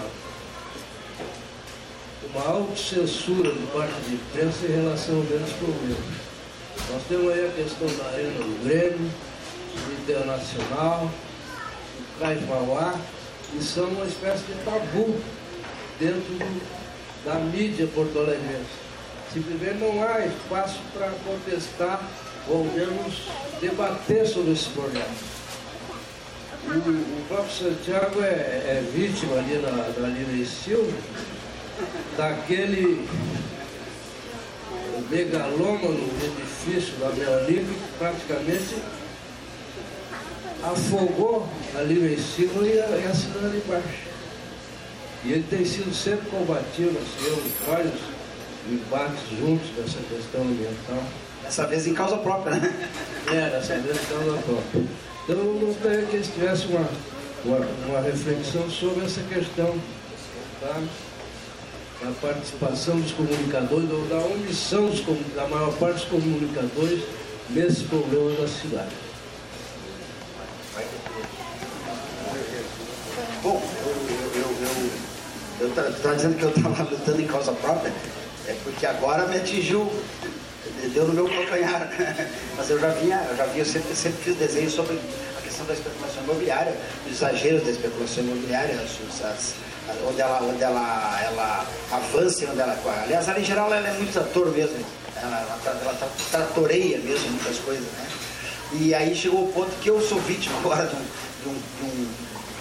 [2.30, 6.30] uma autocensura de parte de imprensa em relação a grandes problemas.
[6.92, 9.12] Nós temos aí a questão da arena do Grêmio,
[9.74, 11.10] do Internacional,
[11.98, 13.00] do Cais Mauá,
[13.52, 15.20] que são uma espécie de tabu
[16.00, 18.90] dentro do, da mídia porto-alegrense.
[19.34, 22.02] Simplesmente não há espaço para contestar
[22.50, 23.30] ou menos
[23.62, 25.06] debater sobre esse problema.
[26.66, 30.98] O, o próprio Santiago é, é, vítima ali na, na Lina e Silva
[32.18, 33.08] daquele
[35.10, 38.76] megalômano edifício da Meolica que praticamente
[40.64, 44.10] afogou a Lina e Silva e a, e a cidade de baixo.
[45.24, 48.00] E ele tem sido sempre combativo, assim, vários
[48.70, 51.04] embates juntos dessa questão ambiental.
[51.50, 52.90] Dessa vez em causa própria, né?
[53.26, 54.84] É, dessa vez em causa própria.
[55.24, 56.88] Então eu gostaria que eles tivessem uma,
[57.44, 59.76] uma, uma, reflexão sobre essa questão
[60.62, 60.80] tá?
[62.04, 65.04] da participação dos comunicadores, ou da omissão dos,
[65.36, 67.02] da maior parte dos comunicadores
[67.50, 68.96] nesse problema da cidade.
[73.42, 74.88] Bom, eu, eu, eu,
[75.62, 77.92] eu, eu estava dizendo que eu estava lutando em causa própria,
[78.48, 79.92] é porque agora me atingiu
[80.94, 81.90] deu no meu calcanhar.
[82.58, 85.00] Mas eu já vinha, eu já vinha, sempre, sempre fiz desenhos sobre
[85.38, 89.54] a questão da especulação imobiliária, os exageros da especulação imobiliária, as, as,
[90.08, 92.78] onde, ela, onde ela, ela avança, onde ela.
[93.04, 94.78] Aliás, ela em geral ela é muito ator mesmo,
[95.16, 98.08] ela, ela, ela tratoreia mesmo muitas coisas, né?
[98.74, 101.84] E aí chegou o ponto que eu sou vítima agora de um, de um, de
[101.86, 102.08] um,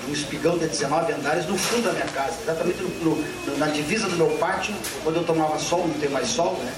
[0.09, 4.09] um espigão de 19 andares no fundo da minha casa, exatamente no, no, na divisa
[4.09, 6.73] do meu pátio, quando eu tomava sol, não tem mais sol, né?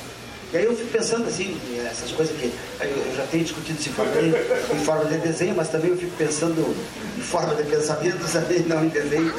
[0.52, 1.56] E aí eu fico pensando assim,
[1.88, 5.96] essas coisas que eu já tenho discutido isso em forma de, desenho, mas também eu
[5.96, 6.74] fico pensando
[7.16, 9.32] em forma de pensamento, também não em desenho,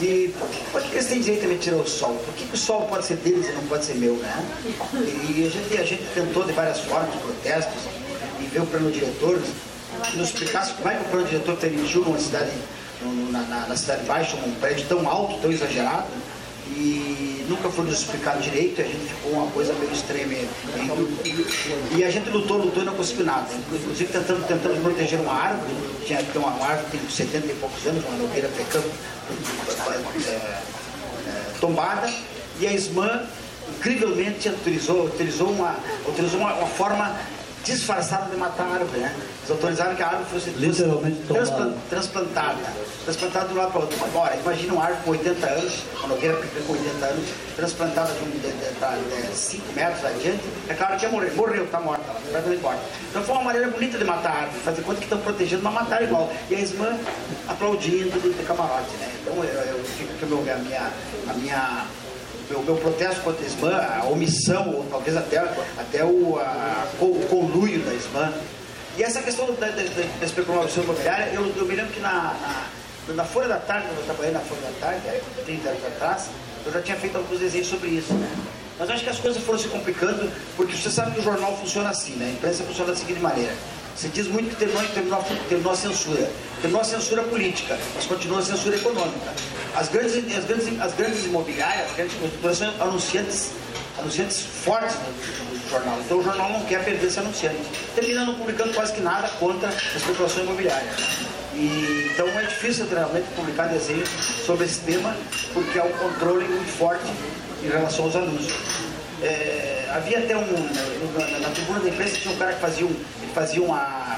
[0.00, 0.34] que
[0.72, 2.14] por que, eles têm direito a me tirar o sol?
[2.24, 4.44] Por que, que, o sol pode ser deles e não pode ser meu, né?
[4.94, 7.82] E, a, gente, a gente tentou de várias formas, protestos,
[8.40, 9.40] e ver o plano diretor,
[10.14, 12.50] nos explicasse como é que o plano diretor permitiu numa cidade,
[13.30, 16.08] na, na, na cidade baixa, um prédio tão alto, tão exagerado,
[16.70, 20.32] e nunca foi nos explicado direito, a gente ficou uma coisa meio extrema.
[21.96, 23.48] E, a gente lutou, lutou e não conseguiu nada.
[23.52, 25.74] Inclusive tentando, tentando proteger uma árvore,
[26.06, 28.88] tinha uma, uma árvore tem 70 e poucos anos, uma nogueira pecando,
[30.28, 30.62] é, é,
[31.60, 32.08] tombada,
[32.60, 33.26] e a SMAN
[33.68, 37.16] incrivelmente utilizou, utilizou, uma, utilizou uma, uma forma
[37.64, 39.14] disfarçada de matar a árvore, né?
[39.16, 42.58] Eles autorizaram que a árvore fosse, Literalmente transplantada, transplantada,
[43.04, 44.04] transplantada de um lado para o outro.
[44.04, 49.72] Agora, imagina uma árvore com 80 anos, uma nogueira com 80 anos, transplantada de 5
[49.74, 51.30] metros adiante, é claro que ia morrer.
[51.32, 52.80] Morreu, está morta, completamente morta.
[53.10, 55.74] Então foi uma maneira bonita de matar a árvore, fazer conta que estão protegendo, mas
[55.74, 56.32] matar igual.
[56.48, 56.96] E a Ismã
[57.48, 59.10] aplaudindo de, de camarote, né?
[59.20, 60.90] Então eu, eu fico aqui a minha,
[61.28, 61.86] a minha
[62.50, 67.26] meu, meu protesto contra a SMAN, a omissão, ou talvez até, até o, a, o
[67.30, 68.32] conluio da SMAN.
[68.98, 69.82] E essa questão da, da,
[70.18, 72.34] da especulação imobiliária, eu, eu me lembro que na,
[73.08, 75.00] na, na, Folha da Tarde, quando eu trabalhei na Folha da Tarde,
[75.44, 76.26] 30 anos atrás,
[76.66, 78.12] eu já tinha feito alguns desenhos sobre isso.
[78.12, 78.28] Né?
[78.78, 81.90] Mas acho que as coisas foram se complicando, porque você sabe que o jornal funciona
[81.90, 82.26] assim, né?
[82.26, 83.52] a imprensa funciona da seguinte maneira.
[84.00, 86.30] Você diz muito que terminou, terminou, terminou a censura.
[86.62, 89.30] Terminou a censura política, mas continua a censura econômica.
[89.76, 93.50] As grandes, as grandes, as grandes imobiliárias, as grandes construtoras são anunciantes,
[93.98, 95.98] anunciantes fortes do, do, jornal.
[96.00, 97.60] Então o jornal não quer perder esse anunciante.
[97.94, 100.90] Termina não publicando quase que nada contra a especulação imobiliária.
[101.52, 104.08] E, então é difícil realmente publicar desenhos
[104.46, 105.14] sobre esse tema,
[105.52, 107.04] porque há um controle muito forte
[107.62, 108.54] em relação aos anúncios.
[109.22, 110.46] É, havia até um.
[111.18, 112.94] Na, na, tribuna da imprensa tinha um cara que fazia, um,
[113.34, 114.16] fazia uma,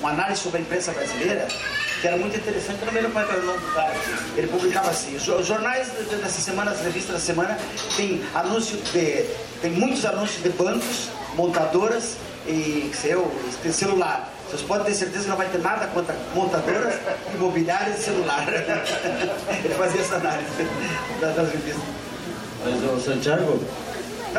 [0.00, 1.48] uma análise sobre a imprensa brasileira
[2.00, 3.92] que era muito interessante, não me lembro qual era o nome do cara.
[4.36, 7.58] Ele publicava assim, os jornais dessa semana, as revistas da semana,
[7.96, 9.24] tem anúncio de.
[9.60, 13.30] tem muitos anúncios de bancos, montadoras e seu,
[13.72, 14.32] celular.
[14.48, 16.94] Vocês podem ter certeza que não vai ter nada contra montadoras,
[17.34, 18.46] imobiliárias e celular.
[19.64, 20.48] Ele fazia essa análise
[21.20, 21.84] das revistas.
[22.64, 23.60] Mas, o Santiago,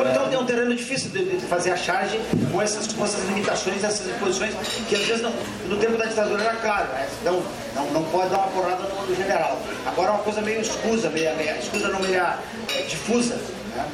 [0.08, 2.20] então, então é um terreno difícil de, de, fazer a charge
[2.52, 4.54] com essas, com essas limitações, essas imposições,
[4.88, 5.34] que às vezes não,
[5.68, 7.08] no tempo da ditadura era claro, né?
[7.22, 7.42] então
[7.76, 9.60] não, não pode dar uma porrada no, no general.
[9.86, 12.38] Agora é uma coisa meio escusa, meio, escusa não meio é,
[12.88, 13.36] difusa.
[13.76, 13.86] Né?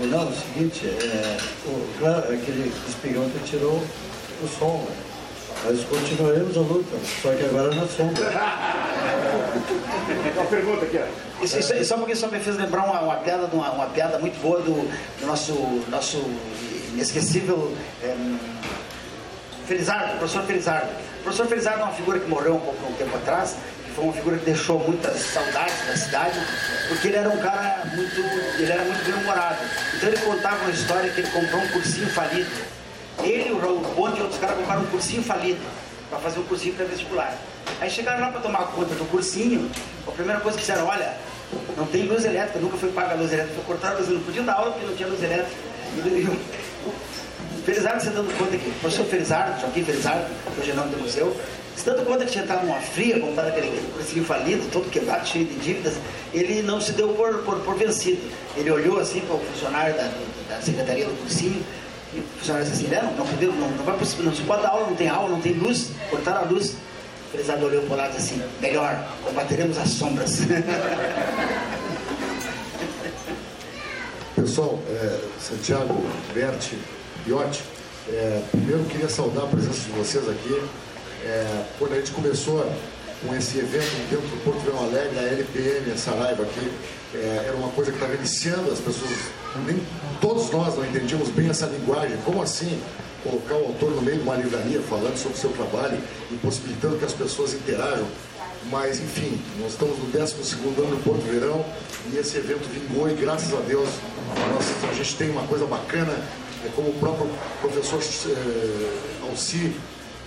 [0.00, 3.82] Não, é o seguinte, é, o, aquele espigão que tirou
[4.42, 4.96] o som, né?
[5.64, 8.24] Nós continuaremos a luta, só que agora na sombra.
[10.36, 11.00] Uma pergunta aqui,
[11.42, 14.18] Isso, isso, isso, só porque só me fez lembrar uma, uma piada, uma, uma piada
[14.18, 14.72] muito boa do,
[15.20, 15.52] do nosso,
[15.88, 16.18] nosso
[16.92, 18.16] inesquecível é,
[19.66, 20.90] Felizardo, professor Felizardo.
[21.20, 23.56] O professor Felizardo é uma figura que morreu um pouco um tempo atrás,
[23.94, 26.38] foi uma figura que deixou muitas saudades da cidade,
[26.88, 28.20] porque ele era um cara muito,
[28.58, 29.58] ele era muito bem-humorado.
[29.94, 32.50] Então ele contava uma história que ele comprou um cursinho falido.
[33.22, 35.60] Ele, o Raul Ponte e outros caras compraram um cursinho falido
[36.10, 37.34] para fazer um cursinho pré-vestibular.
[37.80, 39.70] Aí chegaram lá para tomar conta do cursinho,
[40.06, 41.16] a primeira coisa que disseram, olha,
[41.76, 44.20] não tem luz elétrica, nunca foi paga a luz elétrica, foi cortar a luz, não
[44.20, 45.56] podia dar aula porque não tinha luz elétrica.
[47.64, 50.26] Felizardo se dando conta que, o professor Felizardo, Joaquim Felizardo,
[50.58, 51.34] hoje é nome do museu,
[51.76, 55.46] se dando conta que tinha estado numa fria, comprado aquele cursinho falido, todo quebrado, cheio
[55.46, 55.94] de dívidas,
[56.32, 58.20] ele não se deu por, por, por vencido.
[58.56, 60.10] Ele olhou assim para o funcionário da,
[60.48, 61.64] da secretaria do cursinho,
[62.12, 64.86] e o funcionário disse assim, não, não, não, não, vai, não se pode dar aula,
[64.86, 66.76] não tem aula, não tem luz, cortaram a luz.
[67.34, 70.38] O Felizardo olhou para o lado assim, melhor, combateremos as sombras.
[74.36, 76.00] Pessoal, é, Santiago,
[76.32, 76.78] Berti,
[77.26, 77.64] Iotti,
[78.08, 80.62] é, primeiro queria saudar a presença de vocês aqui.
[81.24, 82.64] É, quando a gente começou
[83.26, 86.70] com esse evento dentro do Porto Verão Alegre, a LPM, a Saraiva aqui,
[87.16, 89.10] é, era uma coisa que estava iniciando, as pessoas,
[89.66, 89.82] nem
[90.20, 92.16] todos nós não entendíamos bem essa linguagem.
[92.24, 92.80] Como assim
[93.24, 95.98] colocar o autor no meio de uma livraria falando sobre o seu trabalho
[96.30, 98.06] e possibilitando que as pessoas interajam?
[98.70, 100.34] Mas, enfim, nós estamos no 12
[100.80, 101.64] ano do Porto Verão
[102.12, 103.88] e esse evento vingou e, graças a Deus,
[104.52, 106.12] nós, a gente tem uma coisa bacana,
[106.64, 107.28] é como o próprio
[107.60, 109.74] professor é, Alci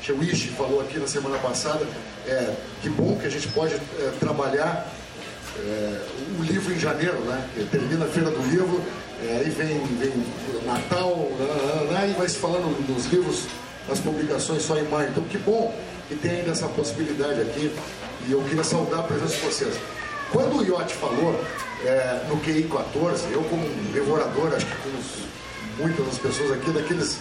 [0.02, 1.86] Chewishi falou aqui na semana passada,
[2.28, 4.88] é, que bom que a gente pode é, trabalhar
[5.60, 6.02] é,
[6.40, 7.50] o livro em janeiro, né?
[7.72, 8.82] Termina a feira do livro,
[9.24, 10.14] é, aí vem, vem
[10.66, 13.46] Natal, né, né, e vai se falando nos livros,
[13.88, 15.10] nas publicações só em maio.
[15.10, 15.74] Então que bom
[16.08, 17.74] que tem ainda essa possibilidade aqui.
[18.28, 19.76] E eu queria saudar a presença de vocês.
[20.32, 21.40] Quando o Iotti falou
[21.86, 24.98] é, no QI 14, eu como um devorador, acho que como
[25.78, 27.18] muitas das pessoas aqui, daqueles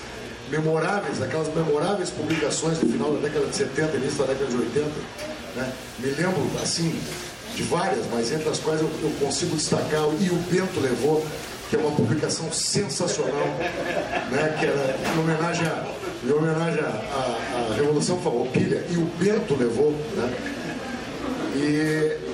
[0.50, 4.90] memoráveis, daquelas memoráveis publicações do final da década de 70, início da década de 80,
[5.56, 5.72] né?
[5.98, 6.98] me lembro, assim,
[7.54, 11.24] de várias, mas entre as quais eu, eu consigo destacar, e o Bento levou,
[11.68, 13.46] que é uma publicação sensacional,
[14.30, 14.56] né?
[14.58, 15.84] que era em homenagem à,
[16.24, 20.34] em homenagem à, à Revolução Farroupilha, e o Bento levou, né?
[21.56, 22.26] E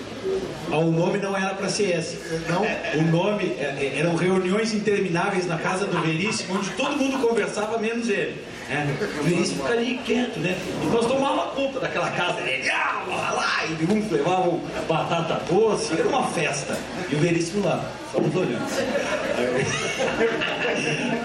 [0.73, 2.19] ah, o nome não era para ser esse.
[2.49, 2.63] Não?
[2.63, 7.79] O nome é, é, eram reuniões intermináveis na casa do Veríssimo, onde todo mundo conversava,
[7.79, 8.43] menos ele.
[8.71, 8.87] É,
[9.21, 10.57] o Veríssimo fica ali quieto, né?
[10.83, 12.41] E nós tomávamos conta daquela casa.
[12.41, 16.77] Ele, ah, lá, e uns levavam batata doce, era uma festa.
[17.11, 18.67] E o Veríssimo lá, só nos olhando.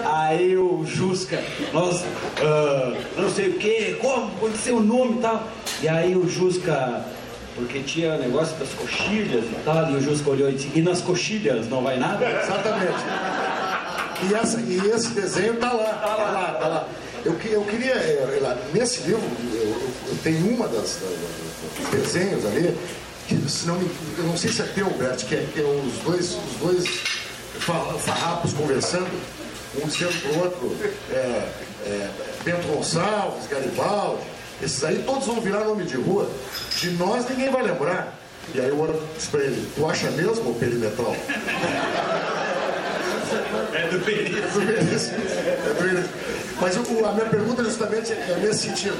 [0.04, 5.22] Aí, o Jusca, nós, uh, não sei o que, como, qual é o nome e
[5.22, 5.48] tal.
[5.82, 7.04] E aí o Jusca
[7.58, 11.00] porque tinha negócio das coxilhas e tal, e o Jusco olhou e disse, e nas
[11.00, 12.24] coxilhas não vai nada?
[12.24, 13.02] Exatamente.
[14.22, 16.88] E, essa, e esse desenho está lá, está lá, lá, tá lá.
[17.24, 22.76] Eu, eu queria, é, nesse livro, eu, eu tenho uma das, das, dos desenhos ali,
[23.26, 23.78] que se não,
[24.18, 26.88] eu não sei se é teu, Bert, que é, que é os dois, os dois
[27.58, 29.10] farrapos conversando,
[29.82, 30.76] um dizendo para o outro,
[31.10, 31.48] é,
[31.84, 32.10] é,
[32.44, 34.22] Bento Gonçalves, Garibaldi,
[34.62, 36.28] esses aí todos vão virar nome de rua.
[36.76, 38.18] De nós ninguém vai lembrar.
[38.54, 41.14] E aí o outro disse pra ele, tu acha mesmo o perimetral?
[43.74, 44.38] É do Perício.
[44.38, 45.98] É do.
[45.98, 46.04] É.
[46.60, 48.96] Mas o, a minha pergunta justamente é nesse sentido.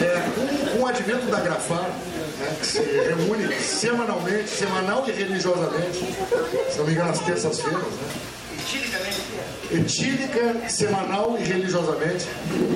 [0.00, 1.90] É, com, com o advento da Grafar,
[2.38, 5.98] né, que se reúne semanalmente, semanal e religiosamente,
[6.70, 8.08] se não me engano, às terças-feiras, né?
[9.72, 12.26] Etílica, semanal e religiosamente.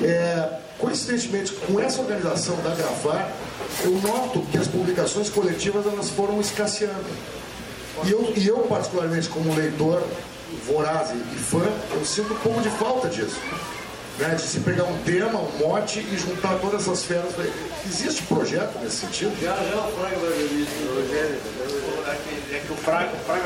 [0.03, 3.31] É, Coincidentemente, com essa organização da Grafar,
[3.83, 7.05] eu noto que as publicações coletivas elas foram escasseando.
[8.03, 10.03] E eu, e eu particularmente, como leitor
[10.65, 13.39] voraz e fã, eu sinto um pouco de falta disso.
[14.19, 14.29] Né?
[14.35, 17.33] De se pegar um tema, um mote e juntar todas essas feras.
[17.85, 19.35] Existe projeto nesse sentido?
[19.41, 20.15] Já, já, o Fraga
[22.51, 23.45] é que o Fraga, o Fraga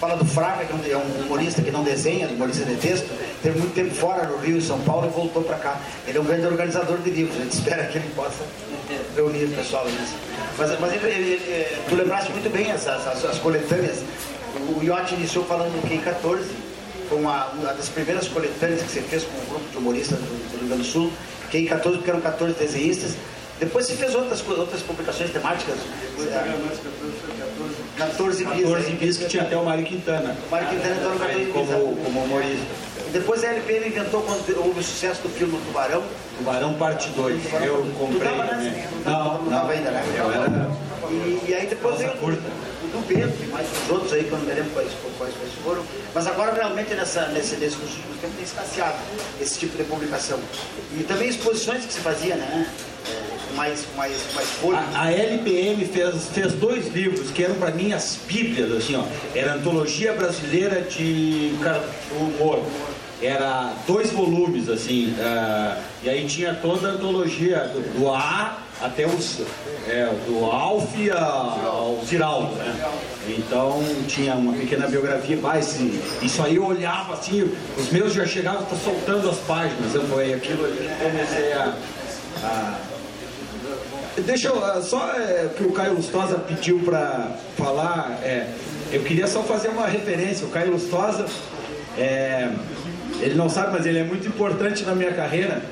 [0.00, 3.08] fala do Fraga, que é um humorista que não desenha, humorista de texto,
[3.42, 5.80] teve muito tempo fora no Rio e São Paulo e voltou para cá.
[6.06, 8.44] Ele é um grande organizador de livros, a gente espera que ele possa
[9.14, 10.14] reunir o pessoal nisso.
[10.58, 13.98] Mas, mas ele, ele, tu lembraste muito bem essas, as, as coletâneas.
[14.68, 16.44] O Iotti iniciou falando do Q 14,
[17.08, 20.50] foi uma, uma das primeiras coletâneas que você fez com um grupo de humoristas do,
[20.50, 21.12] do Rio Grande do Sul.
[21.50, 23.14] Q 14, porque eram 14 desenhistas.
[23.60, 25.76] Depois você fez outras, outras publicações temáticas.
[27.96, 28.62] 14 bis.
[28.62, 30.36] 14 bis que tinha até o Mário Quintana.
[30.46, 31.54] O Mário Quintana entrou no 14 bis.
[31.54, 32.66] Como, como humorista.
[33.12, 36.02] Depois a LPM inventou quando houve o sucesso do filme Tubarão.
[36.36, 37.40] Tubarão Parte 2.
[37.62, 38.18] Eu comprei.
[38.18, 40.04] Tu tava Não, não, não, ainda, né?
[40.18, 40.70] Eu era.
[41.10, 42.12] E, e aí depois veio.
[42.16, 42.50] Curta.
[42.96, 45.34] O no Pedro e mais os outros aí que eu não me lembro quais, quais,
[45.34, 45.84] quais foram.
[46.14, 48.98] Mas agora realmente nessa, nesse, nesses últimos tempos tem escasseado
[49.40, 50.38] esse tipo de publicação.
[50.98, 52.70] E também exposições que se fazia, né?
[53.08, 54.78] É, mais, mais, mais folha.
[54.94, 59.04] A, a, LPM fez, fez dois livros que eram para mim as bíblias, assim, ó.
[59.34, 61.52] Era Antologia Brasileira de
[62.18, 62.62] Humor.
[63.22, 69.06] Era dois volumes, assim, uh, e aí tinha toda a antologia do, do A até
[69.06, 69.40] os,
[69.88, 72.90] é, do Alf ao Ziraldo, né?
[73.28, 75.78] Então tinha uma pequena biografia, mas
[76.22, 80.64] isso aí eu olhava assim, os meus já chegavam soltando as páginas, eu foi aquilo
[80.64, 81.74] ali comecei a,
[82.42, 82.78] a...
[84.24, 88.48] Deixa eu, ah, só é, que o Caio Lustosa pediu para falar, é,
[88.92, 91.26] eu queria só fazer uma referência, o Caio Lustosa,
[91.98, 92.50] é,
[93.20, 95.62] ele não sabe, mas ele é muito importante na minha carreira.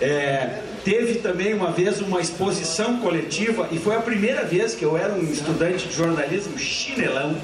[0.00, 4.96] É, teve também uma vez uma exposição coletiva e foi a primeira vez que eu
[4.96, 7.36] era um estudante de jornalismo chinelão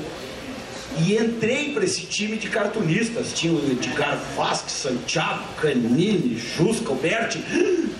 [0.96, 3.34] e entrei para esse time de cartunistas.
[3.34, 7.44] Tinha o Edgar Vasque, Santiago, Canini, Jusca, Alberti.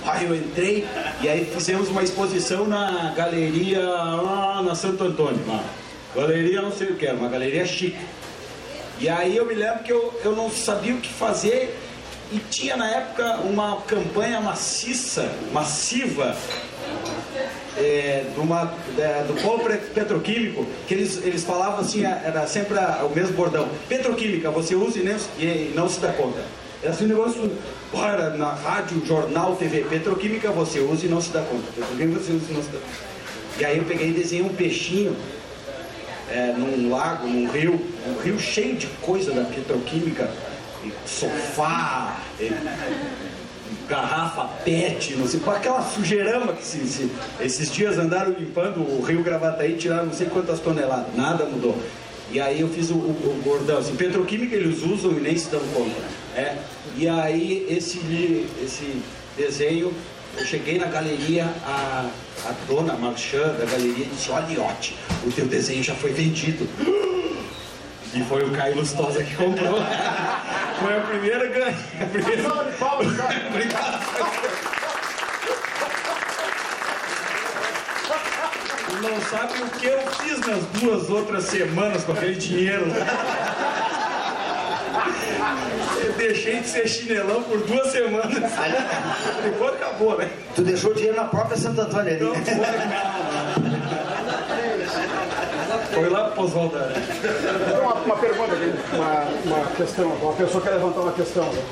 [0.06, 0.86] Aí eu entrei
[1.20, 5.40] e aí fizemos uma exposição na galeria lá na Santo Antônio.
[5.44, 5.62] Uma
[6.26, 8.00] galeria não sei o que era, uma galeria chique.
[8.98, 11.76] E aí eu me lembro que eu, eu não sabia o que fazer
[12.32, 16.36] e tinha na época uma campanha maciça, massiva,
[17.76, 19.64] é, uma, é, do polo
[19.94, 23.68] petroquímico, que eles, eles falavam assim, era sempre o mesmo bordão.
[23.88, 26.40] Petroquímica, você usa e, nem, e não se dá conta.
[26.82, 27.50] Era assim um negócio,
[27.94, 31.64] era na rádio, jornal, TV, petroquímica você usa e não se dá conta.
[31.74, 33.14] Petroquímica você usa e não se dá conta.
[33.58, 35.16] E aí eu peguei e desenhei um peixinho
[36.30, 40.28] é, num lago, num rio, um rio cheio de coisa da petroquímica
[41.06, 42.20] sofá,
[43.88, 47.10] garrafa pet, não sei, aquela sujeirama que se, se,
[47.40, 51.76] esses dias andaram limpando o rio Gravataí, tiraram não sei quantas toneladas, nada mudou.
[52.30, 55.50] E aí eu fiz o, o, o gordão, assim, petroquímica eles usam e nem se
[55.50, 56.02] dão conta.
[56.34, 56.56] É,
[56.96, 57.98] e aí esse,
[58.62, 59.00] esse
[59.36, 59.92] desenho,
[60.36, 62.10] eu cheguei na galeria, a,
[62.46, 64.46] a dona Marchand da galeria disse, olha
[65.24, 66.66] o teu desenho já foi vendido.
[68.14, 69.80] E foi o Caio Lustosa que comprou.
[70.80, 71.76] Foi a primeira ganha.
[72.12, 72.42] Primeira...
[79.02, 82.86] Não sabe o que eu fiz nas duas outras semanas com aquele dinheiro.
[86.02, 88.52] Eu deixei de ser chinelão por duas semanas.
[89.42, 90.30] Depois acabou, né?
[90.54, 92.24] Tu deixou o dinheiro na própria Santo Antônio ali.
[92.24, 93.13] Não foi, não.
[95.94, 96.76] Foi lá pro Oswaldo.
[96.76, 100.08] Tem uma, uma pergunta aqui, uma, uma questão.
[100.08, 101.44] Uma pessoa quer levantar uma questão.
[101.52, 101.62] Né?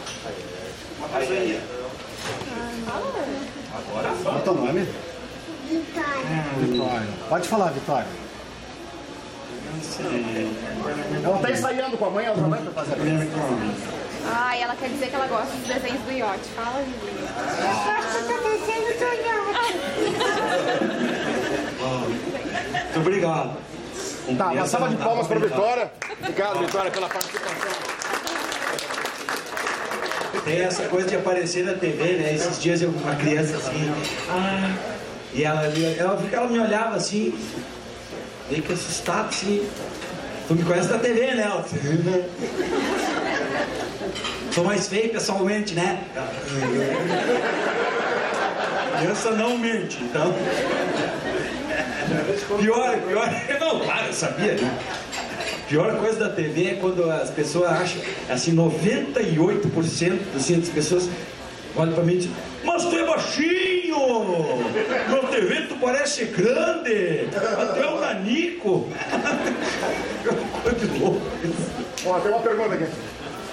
[3.74, 4.88] Agora Qual é o teu nome?
[5.68, 6.44] Vitória.
[6.60, 7.08] Vitória.
[7.28, 8.06] Pode falar, Vitória.
[11.24, 12.96] Ela está ensaiando com a mãe, ela já vai fazer
[14.24, 16.48] Ai, ela quer dizer que ela gosta dos desenhos do iote.
[16.54, 17.08] Fala, Vivi.
[17.58, 19.72] Eu gosto do desenho do iote.
[22.84, 23.71] Muito obrigado.
[24.38, 25.92] Tá, uma salva de palmas para a Vitória.
[26.20, 27.72] Obrigado, Vitória, pela participação.
[30.44, 32.34] Tem essa coisa de aparecer na TV, né?
[32.34, 33.92] Esses dias eu uma criança assim,
[34.30, 34.74] ah,
[35.34, 35.64] e ela,
[35.98, 37.36] ela, ela me olhava assim,
[38.50, 39.68] meio que assustada assim.
[40.46, 41.42] Tu me conhece da TV, né?
[41.42, 41.64] Ela,
[44.52, 46.04] Sou mais feio pessoalmente, né?
[48.98, 50.34] Criança não mente, então.
[52.58, 53.30] Pior, pior.
[53.60, 54.78] Não, claro, eu sabia, né?
[55.68, 61.08] Pior coisa da TV é quando as pessoas acham, assim, 98% assim, das pessoas
[61.74, 62.32] olham pra mim e dizem,
[62.64, 63.96] mas tu é baixinho!
[65.08, 67.28] Na TV tu parece grande!
[67.34, 68.86] Até o nanico!
[70.62, 71.22] Coisa de louco.
[72.04, 72.86] Ó, tem uma pergunta aqui.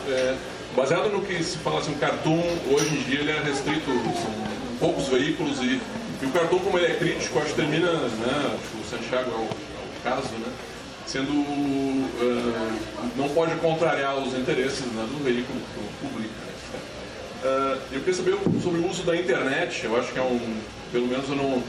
[0.10, 0.36] É,
[0.76, 4.34] baseado no que se fala assim, o cartoon, hoje em dia ele é restrito, são
[4.80, 5.80] poucos veículos e
[6.22, 9.32] e o Cartão, como ele é crítico, acho que termina, né, acho que o Santiago
[9.32, 10.52] é o, é o caso, né,
[11.06, 12.80] sendo, uh,
[13.16, 16.34] não pode contrariar os interesses né, do veículo que o publica.
[17.42, 20.58] Uh, eu queria saber sobre o uso da internet, eu acho que é um,
[20.92, 21.64] pelo menos eu não,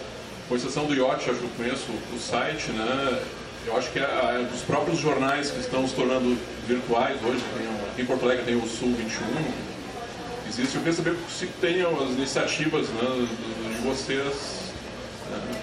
[0.48, 3.22] com exceção do IOT, acho que eu conheço o site, né,
[3.66, 6.36] eu acho que é, é os próprios jornais que estão se tornando
[6.66, 9.69] virtuais hoje, tem, aqui em Porto Alegre tem o Sul 21,
[10.61, 10.76] existe.
[10.76, 13.28] Eu queria saber se tem as iniciativas né,
[13.68, 14.34] de vocês
[15.30, 15.61] né,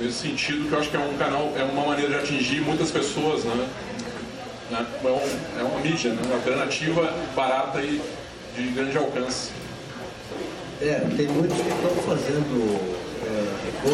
[0.00, 2.90] nesse sentido, que eu acho que é um canal, é uma maneira de atingir muitas
[2.90, 3.68] pessoas, né?
[4.70, 8.00] né é, um, é, uma mídia, né, uma alternativa barata e
[8.56, 9.50] de grande alcance.
[10.80, 12.96] É, tem muitos que estão fazendo
[13.26, 13.90] é,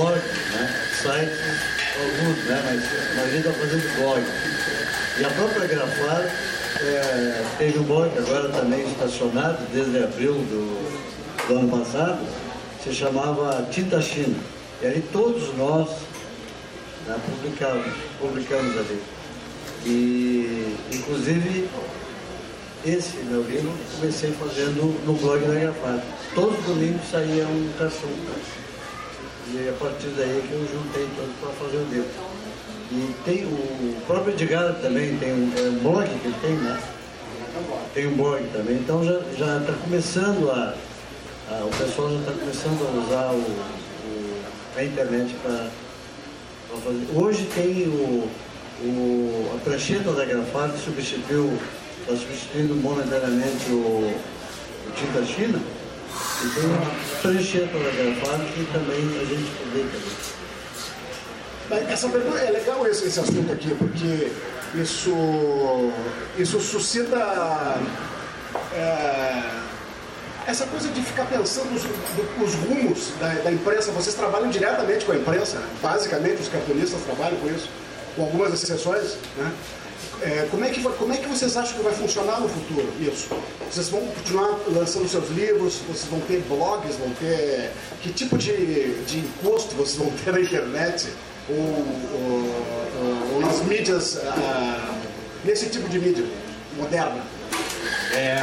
[0.53, 2.63] né, sites alguns, né?
[3.17, 4.23] Mas a gente está fazendo blog.
[5.19, 6.31] E a própria Grafar
[6.81, 12.19] é, teve um blog agora também estacionado desde abril do, do ano passado,
[12.83, 14.37] se chamava Tinta China.
[14.83, 15.89] E aí todos nós
[17.07, 17.87] né, publicamos,
[18.21, 19.03] publicamos ali.
[19.87, 21.69] E inclusive
[22.85, 26.03] esse meu livro comecei fazendo no blog da Grafar.
[26.35, 28.09] Todos os domingos saía um caçum.
[29.49, 32.36] E a partir daí que eu juntei tudo para fazer o livro.
[32.91, 36.81] E tem o próprio Edgar também tem um, é um blog que ele tem, né?
[37.93, 40.75] Tem um blog também, então já está começando a,
[41.51, 44.45] a, O pessoal já está começando a usar o, o
[44.77, 45.69] a internet para
[46.85, 47.07] fazer.
[47.15, 48.29] Hoje tem o,
[48.83, 51.59] o, a prancheta da Grafar que substituiu,
[52.03, 54.15] está substituindo momentaneamente o,
[54.87, 55.59] o Tinta China.
[56.45, 56.87] E tem uma
[57.21, 60.36] prancheta da Grafar que também a gente publica.
[61.89, 64.31] Essa pergunta é legal esse, esse assunto aqui, porque
[64.81, 65.13] isso,
[66.39, 67.17] isso suscita
[68.73, 69.43] é,
[70.47, 71.83] essa coisa de ficar pensando os,
[72.43, 73.91] os rumos da, da, imprensa.
[73.91, 77.69] Vocês trabalham diretamente com a imprensa, basicamente os cartunistas trabalham com isso,
[78.15, 79.17] com algumas exceções.
[79.37, 79.53] Né?
[80.23, 83.29] É, como, é que, como é que vocês acham que vai funcionar no futuro isso?
[83.71, 87.73] Vocês vão continuar lançando seus livros, vocês vão ter blogs, vão ter.
[88.01, 91.09] Que tipo de, de encosto vocês vão ter na internet?
[91.49, 94.95] Ou, ou, ou nas mídias, ah,
[95.45, 96.25] nesse tipo de mídia
[96.77, 97.21] moderna?
[98.13, 98.43] É,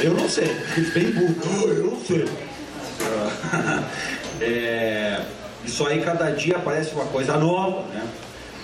[0.00, 0.48] eu não sei,
[0.94, 2.24] bem burro, eu não sei.
[4.40, 5.20] É,
[5.64, 8.04] isso aí cada dia aparece uma coisa nova, né?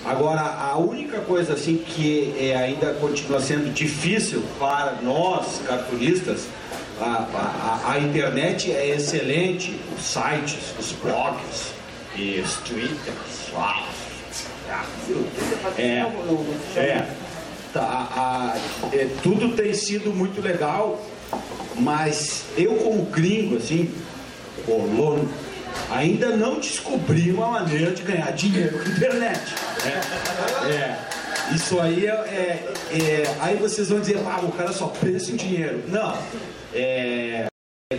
[0.05, 6.47] Agora, a única coisa assim que é, ainda continua sendo difícil para nós, cartunistas,
[6.99, 11.73] a, a, a internet é excelente, os sites, os blogs,
[12.19, 13.13] e Twitter,
[15.77, 16.05] é,
[16.75, 17.07] é,
[17.73, 18.57] tá, a,
[18.93, 21.01] é, tudo tem sido muito legal,
[21.77, 23.89] mas eu como gringo, assim,
[24.65, 25.29] colono,
[25.89, 29.55] ainda não descobri uma maneira de ganhar dinheiro com a internet.
[29.85, 34.87] É, é, isso aí é, é, é, Aí vocês vão dizer, ah, o cara só
[34.87, 35.83] pensa em dinheiro.
[35.87, 36.17] Não.
[36.73, 37.47] É,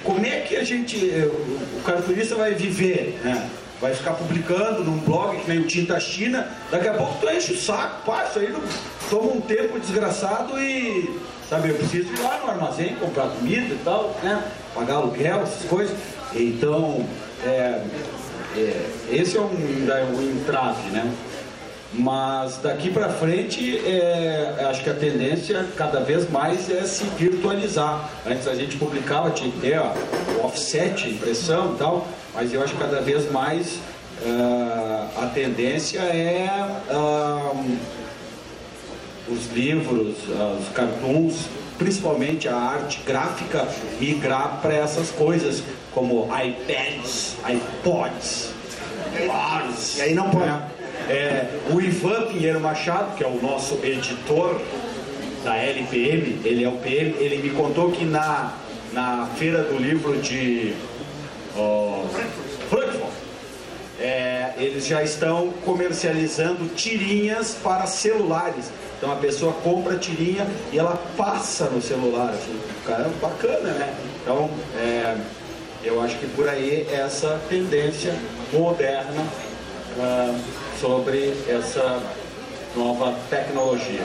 [0.04, 0.96] como é que a gente.
[0.96, 3.50] O cartunista vai viver, né?
[3.80, 7.54] Vai ficar publicando num blog que nem o Tinta China, daqui a pouco tu enche
[7.54, 8.60] o saco, pá, isso aí não,
[9.08, 11.18] toma um tempo desgraçado e,
[11.48, 14.42] sabe, eu preciso ir lá no armazém comprar comida e tal, né,
[14.74, 15.96] pagar aluguel, essas coisas.
[16.34, 17.06] Então,
[17.44, 17.82] é,
[18.56, 21.10] é, esse é um, é um entrave, né?
[21.92, 28.08] Mas daqui para frente, é, acho que a tendência cada vez mais é se virtualizar.
[28.24, 29.92] Antes a gente publicava, tinha que ter ó,
[30.44, 33.78] offset, impressão e tal, mas eu acho que cada vez mais
[34.22, 36.48] uh, a tendência é
[36.90, 37.78] uh,
[39.28, 41.46] os livros, uh, os cartoons,
[41.78, 43.66] principalmente a arte gráfica,
[43.98, 45.62] migrar para essas coisas
[45.92, 48.50] como iPads, iPods,
[49.96, 50.46] E aí não pode.
[50.46, 50.68] Né?
[51.08, 54.60] É, o Ivan Pinheiro Machado, que é o nosso editor
[55.42, 58.52] da LPM, ele é o PM, ele me contou que na,
[58.92, 60.74] na feira do livro de
[62.68, 63.12] Frankfurt,
[63.98, 68.66] é, eles já estão comercializando tirinhas para celulares.
[68.98, 72.30] Então a pessoa compra a tirinha e ela passa no celular.
[72.30, 73.94] Assim, cara, bacana, né?
[74.22, 75.16] Então é,
[75.82, 78.14] eu acho que por aí essa tendência
[78.52, 79.26] moderna.
[79.96, 82.00] Uh, sobre essa
[82.74, 84.02] nova tecnologia.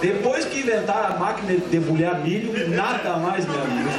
[0.00, 3.90] Depois que inventaram a máquina de debulhar milho, nada mais, meu amigo.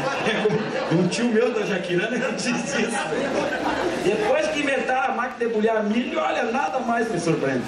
[0.92, 2.98] Um tio meu da Jaquirana não disse isso.
[4.04, 7.64] Depois que inventaram a máquina de debulhar milho, olha, nada mais me surpreende.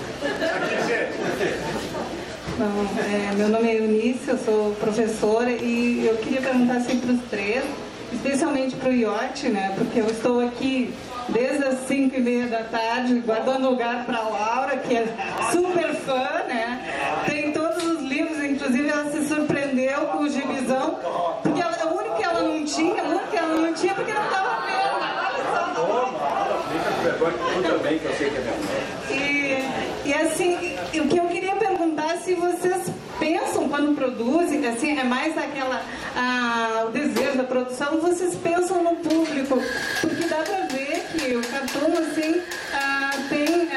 [2.58, 7.12] Bom, é, meu nome é Eunice, eu sou professora e eu queria perguntar assim para
[7.12, 7.64] os três,
[8.12, 9.74] especialmente para o Iote, né?
[9.78, 10.92] Porque eu estou aqui
[11.30, 15.06] desde as 5 e meia da tarde, guardando lugar para a Laura, que é
[15.52, 16.82] super fã, né?
[17.26, 21.00] Tem todos os livros, inclusive ela se surpreendeu com o gibizão,
[21.44, 24.14] porque ela, o único que ela não tinha, o único que ela não tinha, porque
[24.14, 24.78] não estava vendo.
[29.10, 34.98] E, e assim, o que eu queria perguntar é se vocês pensam quando produzem, assim,
[34.98, 35.82] é mais aquela
[36.88, 39.62] o desejo da produção, vocês pensam no público,
[40.02, 42.42] porque dá para ver que o cartoon assim
[42.74, 43.68] ah, tem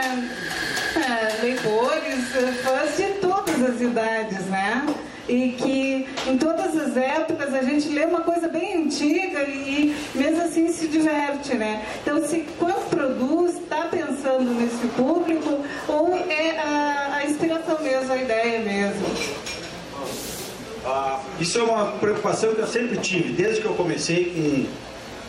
[1.43, 2.27] leitores,
[2.63, 4.87] fãs de todas as idades, né?
[5.29, 10.43] E que em todas as épocas a gente lê uma coisa bem antiga e mesmo
[10.43, 11.85] assim se diverte, né?
[12.03, 18.13] Então, se quando produz, está está pensando nesse público ou é a, a inspiração mesmo,
[18.13, 19.07] a ideia mesmo?
[20.85, 24.67] Ah, isso é uma preocupação que eu sempre tive, desde que eu comecei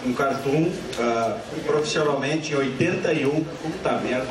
[0.03, 0.69] com um cartoon
[0.99, 4.27] ah, profissionalmente em 81, puta merda.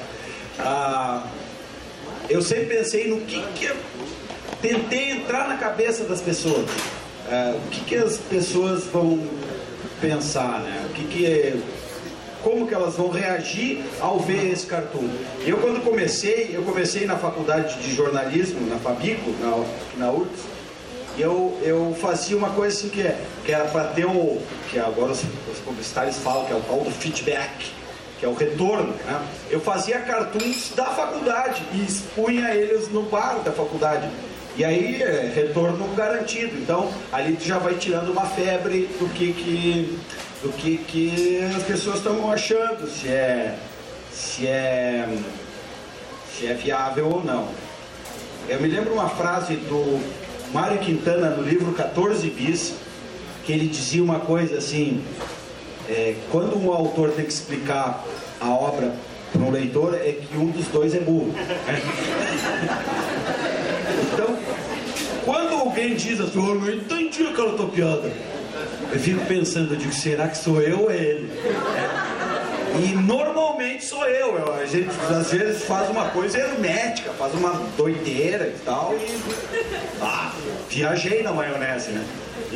[0.58, 1.26] Ah,
[2.28, 3.70] eu sempre pensei no que, que
[4.60, 6.68] tentei entrar na cabeça das pessoas.
[7.28, 9.20] Ah, o que, que as pessoas vão
[10.00, 10.86] pensar, né?
[10.90, 11.62] O que, que
[12.42, 15.08] como que elas vão reagir ao ver esse cartoon.
[15.44, 20.40] Eu quando comecei, eu comecei na faculdade de jornalismo, na Fabico, na, na URGS,
[21.18, 24.40] eu, eu fazia uma coisa assim que, é, que era para ter o.
[24.70, 25.22] que agora os,
[25.52, 27.72] os publicitários falam, que é o tal do feedback,
[28.20, 28.92] que é o retorno.
[28.92, 29.26] Né?
[29.50, 34.08] Eu fazia cartoons da faculdade e expunha eles no bar da faculdade.
[34.56, 36.54] E aí, é, retorno garantido.
[36.58, 39.98] Então, ali tu já vai tirando uma febre do que, que,
[40.42, 43.56] do que, que as pessoas estão achando, se é,
[44.12, 45.08] se, é,
[46.36, 47.48] se é viável ou não.
[48.48, 50.00] Eu me lembro uma frase do
[50.52, 52.74] Mário Quintana no livro 14 bis,
[53.44, 55.02] que ele dizia uma coisa assim,
[55.90, 58.04] é, quando um autor tem que explicar
[58.40, 58.94] a obra
[59.32, 61.34] para um leitor, é que um dos dois é burro.
[64.12, 64.36] Então,
[65.24, 68.10] quando alguém diz assim, oh, não entendi aquela tua piada,
[68.92, 71.30] eu fico pensando, eu digo, será que sou eu ou é ele?
[71.76, 71.89] É.
[72.78, 74.54] E normalmente sou eu.
[74.54, 78.94] A gente às vezes faz uma coisa hermética, faz uma doideira e tal,
[80.00, 80.32] ah,
[80.68, 82.04] viajei na maionese, né?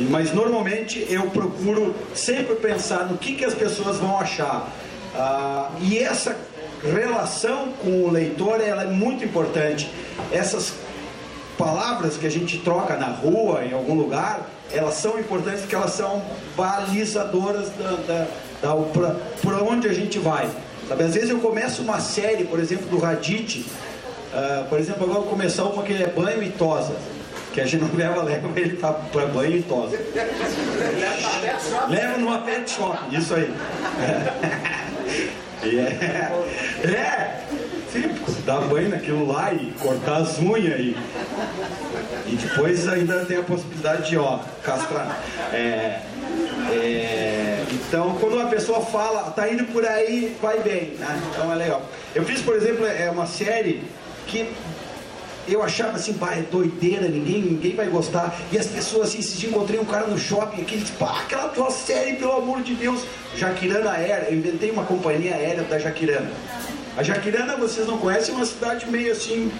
[0.09, 4.69] Mas normalmente eu procuro sempre pensar no que, que as pessoas vão achar.
[5.15, 6.37] Ah, e essa
[6.83, 9.89] relação com o leitor ela é muito importante.
[10.31, 10.73] Essas
[11.57, 15.91] palavras que a gente troca na rua, em algum lugar, elas são importantes porque elas
[15.91, 16.21] são
[16.55, 18.27] balizadoras da, da,
[19.41, 20.49] para onde a gente vai.
[20.87, 23.65] Sabe, às vezes eu começo uma série, por exemplo, do Radit,
[24.33, 26.93] ah, por exemplo, agora eu vou começar uma que é banho e tosa,
[27.53, 29.97] que a gente não leva, leva ele para banho e tosa.
[31.89, 33.53] Leva numa pet shop, isso aí.
[35.63, 36.31] E É,
[36.83, 37.41] é,
[37.91, 38.03] sim,
[38.45, 40.95] dar banho naquilo lá e cortar as unhas e,
[42.27, 45.17] e depois ainda tem a possibilidade de, ó, castrar.
[45.51, 46.01] É,
[46.71, 51.21] é, então, quando uma pessoa fala, tá indo por aí, vai bem, né?
[51.31, 51.81] Então é legal.
[52.13, 53.83] Eu fiz, por exemplo, é uma série
[54.27, 54.51] que
[55.47, 58.35] eu achava assim, pá, é doideira, ninguém, ninguém vai gostar.
[58.51, 61.69] E as pessoas assim, se encontrei um cara no shopping aqui, disse, pá, aquela tua
[61.69, 63.03] série, pelo amor de Deus,
[63.35, 66.31] Jaquirana Aérea, eu inventei uma companhia aérea da Jaquirana.
[66.97, 69.51] A Jaquirana, vocês não conhecem, é uma cidade meio assim.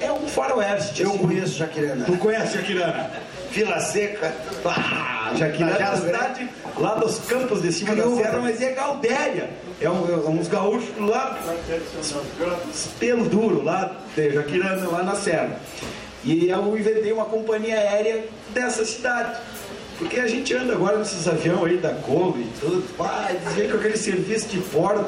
[0.00, 1.02] É um faroeste.
[1.02, 1.18] Eu assim.
[1.18, 2.04] conheço Jaquirana.
[2.04, 3.10] Tu conhece Jaquirana?
[3.52, 4.34] Vila Seca.
[4.64, 8.22] Ah, Jaquirana Naquela uma cidade lá dos campos de cima da Criouva.
[8.22, 9.50] serra, mas é Gaudéria.
[9.80, 11.38] É, um, é uns gaúchos lá,
[12.98, 15.58] pelo duro, lá de Jaquirana, lá na serra.
[16.24, 19.40] E eu inventei uma companhia aérea dessa cidade.
[19.98, 23.28] Porque a gente anda agora nesses aviões aí da e tudo, pá,
[23.70, 25.06] com aquele serviço de bordo.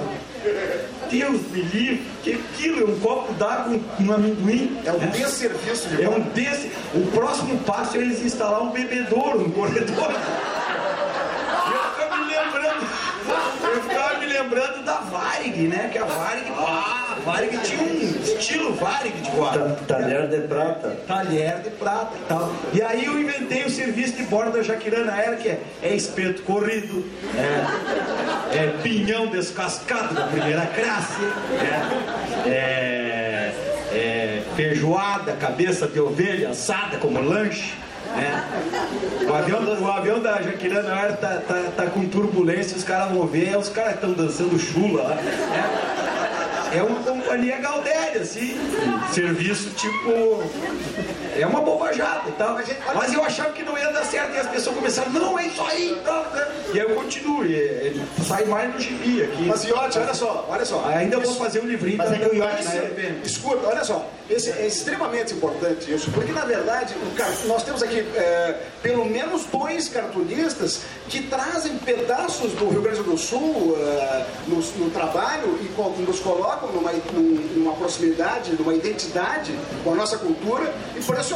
[1.11, 4.79] Deus me livre, que aquilo é um copo d'água, um, um amendoim.
[4.85, 6.71] É um desserviço de É um desse.
[6.95, 10.11] O próximo passo é eles instalar um bebedouro no corredor.
[10.11, 12.87] Eu ficava me lembrando.
[13.63, 15.89] Eu ficava me lembrando da Varig, né?
[15.91, 19.77] Que a Varig, ah, Varig tinha um estilo Varig de guarda.
[19.87, 20.97] Talher de prata.
[21.07, 22.53] Talher de prata e tal.
[22.73, 26.43] E aí eu inventei o serviço de bordo da Jaquirana Aérea, que é, é espeto
[26.43, 27.05] corrido,
[27.37, 31.23] é, é pinhão descascado da primeira classe,
[32.47, 33.53] é, é,
[33.93, 37.75] é feijoada, cabeça de ovelha assada como lanche.
[38.15, 38.45] né?
[39.29, 43.27] O, avião, o avião da Jaquirana Aérea tá, tá, tá com turbulência, os caras vão
[43.27, 45.15] ver, os caras estão dançando chula lá.
[45.15, 46.14] né?
[46.75, 48.59] É uma companhia Gaudéria, assim,
[49.13, 50.43] serviço tipo.
[51.45, 52.59] É uma bobajada e tal.
[52.95, 55.63] Mas eu achava que não ia dar certo e as pessoas começaram, não, é isso
[55.63, 56.01] aí.
[56.05, 56.47] Não, né?
[56.73, 59.43] E aí eu continuo, e, e sai mais no gibi aqui.
[59.47, 60.85] Mas, Iote, olha só, olha só.
[60.87, 63.21] Ainda vou fazer um livrinho Mas é que o Iote Isso, LPM.
[63.25, 66.95] escuta, olha só, esse é extremamente importante isso, porque na verdade
[67.45, 70.81] nós temos aqui é, pelo menos dois cartunistas
[71.11, 76.71] que trazem pedaços do Rio Grande do Sul é, no, no trabalho e nos colocam
[76.73, 81.34] numa, num- numa proximidade, numa identidade com a nossa cultura impressionante.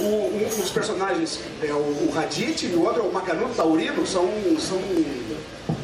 [0.00, 2.12] O, um dos personagens é o, o
[2.62, 4.28] e o outro é o Macanudo Taurino, são,
[4.58, 4.80] são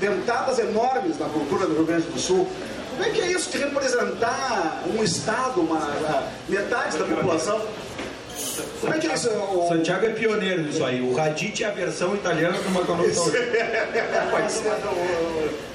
[0.01, 2.49] dentadas enormes na cultura do Rio Grande do Sul.
[2.91, 5.79] Como é que é isso de representar um estado, uma,
[6.49, 7.61] metade da população?
[8.81, 9.31] Como é que é isso?
[9.31, 9.69] O...
[9.69, 11.01] Santiago é pioneiro nisso aí.
[11.01, 12.71] O Radite é a versão italiana do
[14.31, 14.69] Pode ser.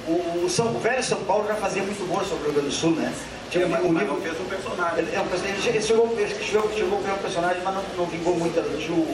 [0.06, 2.54] O, o, o São o velho São Paulo já fazia muito humor sobre o Rio
[2.54, 3.12] Grande do Sul, né?
[3.50, 4.16] Tinha um, um livro.
[4.22, 4.98] fez um personagem.
[4.98, 7.82] Ele, é um personagem- ele chegou, ele chegou, chegou a criar um personagem, mas não,
[7.98, 8.58] não vingou muito.
[8.58, 9.06] O tio,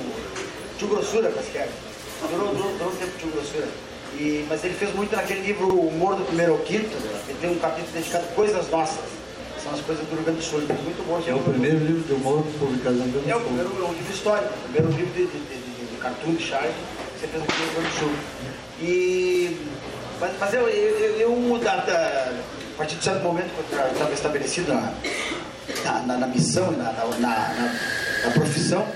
[0.79, 1.69] tio Grossura, que era.
[2.31, 3.69] Durou, durou, durou um tempo o tio Grossura.
[4.15, 6.97] E, mas ele fez muito naquele livro O Humor do Primeiro ao Quinto.
[7.29, 9.18] Ele tem um capítulo dedicado a coisas nossas.
[9.63, 10.61] São as coisas do Rio Grande do Sul.
[10.61, 11.23] Muito bom.
[11.27, 13.55] É o primeiro livro de humor publicado no Rio Grande É o do Sul.
[13.57, 16.69] primeiro é um livro histórico, o primeiro livro de, de, de, de, cartoon, de charge,
[17.15, 18.13] que você fez aqui no Rio Grande do Sul.
[18.81, 19.57] E,
[20.21, 22.33] mas, mas eu, eu, eu da, da-
[22.75, 24.93] a partir de certo momento que eu estava estabelecido na,
[25.85, 28.87] na, na- na missão, na, na, profissão,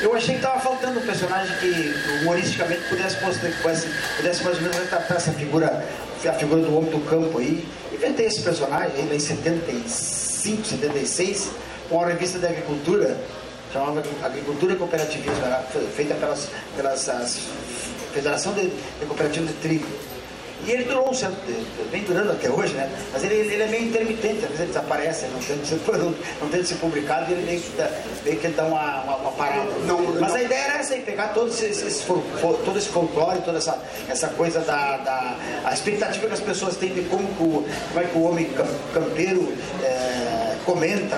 [0.00, 4.62] eu achei que estava faltando um personagem que humoristicamente pudesse, mostrar, pudesse, pudesse mais ou
[4.62, 5.84] menos retratar essa figura,
[6.28, 7.66] a figura do homem do campo aí.
[7.92, 11.50] Inventei esse personagem aí em 75, 76,
[11.88, 13.16] com uma revista de agricultura,
[13.72, 17.40] chamava Agricultura e Cooperativismo, era fe- feita pelas, pelas as
[18.12, 19.86] Federação de, de Cooperativas de Trigo.
[20.66, 21.36] E ele durou um certo
[21.90, 22.88] vem durando até hoje, né?
[23.12, 26.14] Mas ele, ele é meio intermitente, às vezes ele desaparece, não tem de ser, não,
[26.40, 27.90] não tem ser publicado e ele meio que dá,
[28.24, 29.70] meio que dá uma, uma, uma parada.
[29.86, 30.34] Não, Mas não.
[30.36, 34.28] a ideia era essa aí, pegar todo esse, esse todo esse folclore, toda essa, essa
[34.28, 38.04] coisa da, da a expectativa que as pessoas têm de como, que o, como é
[38.04, 39.52] que o homem cam- campeiro
[39.82, 41.16] é, comenta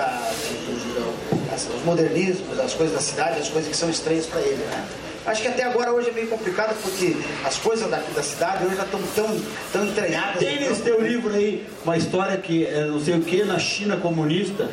[1.53, 4.55] as- os modernismos, as coisas da cidade, as coisas que são estranhas para ele.
[4.63, 4.85] Né?
[5.25, 7.15] Acho que até agora hoje é meio complicado porque
[7.45, 10.39] as coisas daqui da cidade hoje já estão tão, tão entranhadas.
[10.39, 13.95] Tem nesse teu livro aí uma história que é não sei o que na China
[13.95, 14.69] comunista.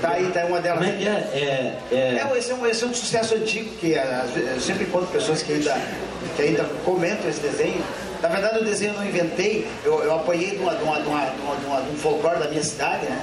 [0.00, 0.78] Tá aí, tá aí uma delas.
[0.78, 1.10] Como é que é?
[1.10, 1.96] É, é...
[1.96, 5.42] É, esse, é um, esse é um sucesso antigo que vezes, eu sempre encontro pessoas
[5.42, 5.78] que ainda,
[6.34, 7.82] que ainda comentam esse desenho.
[8.22, 11.08] Na verdade, o desenho eu não inventei, eu, eu apanhei de, uma, de, uma, de,
[11.08, 13.22] uma, de, uma, de, um folclore da minha cidade, né?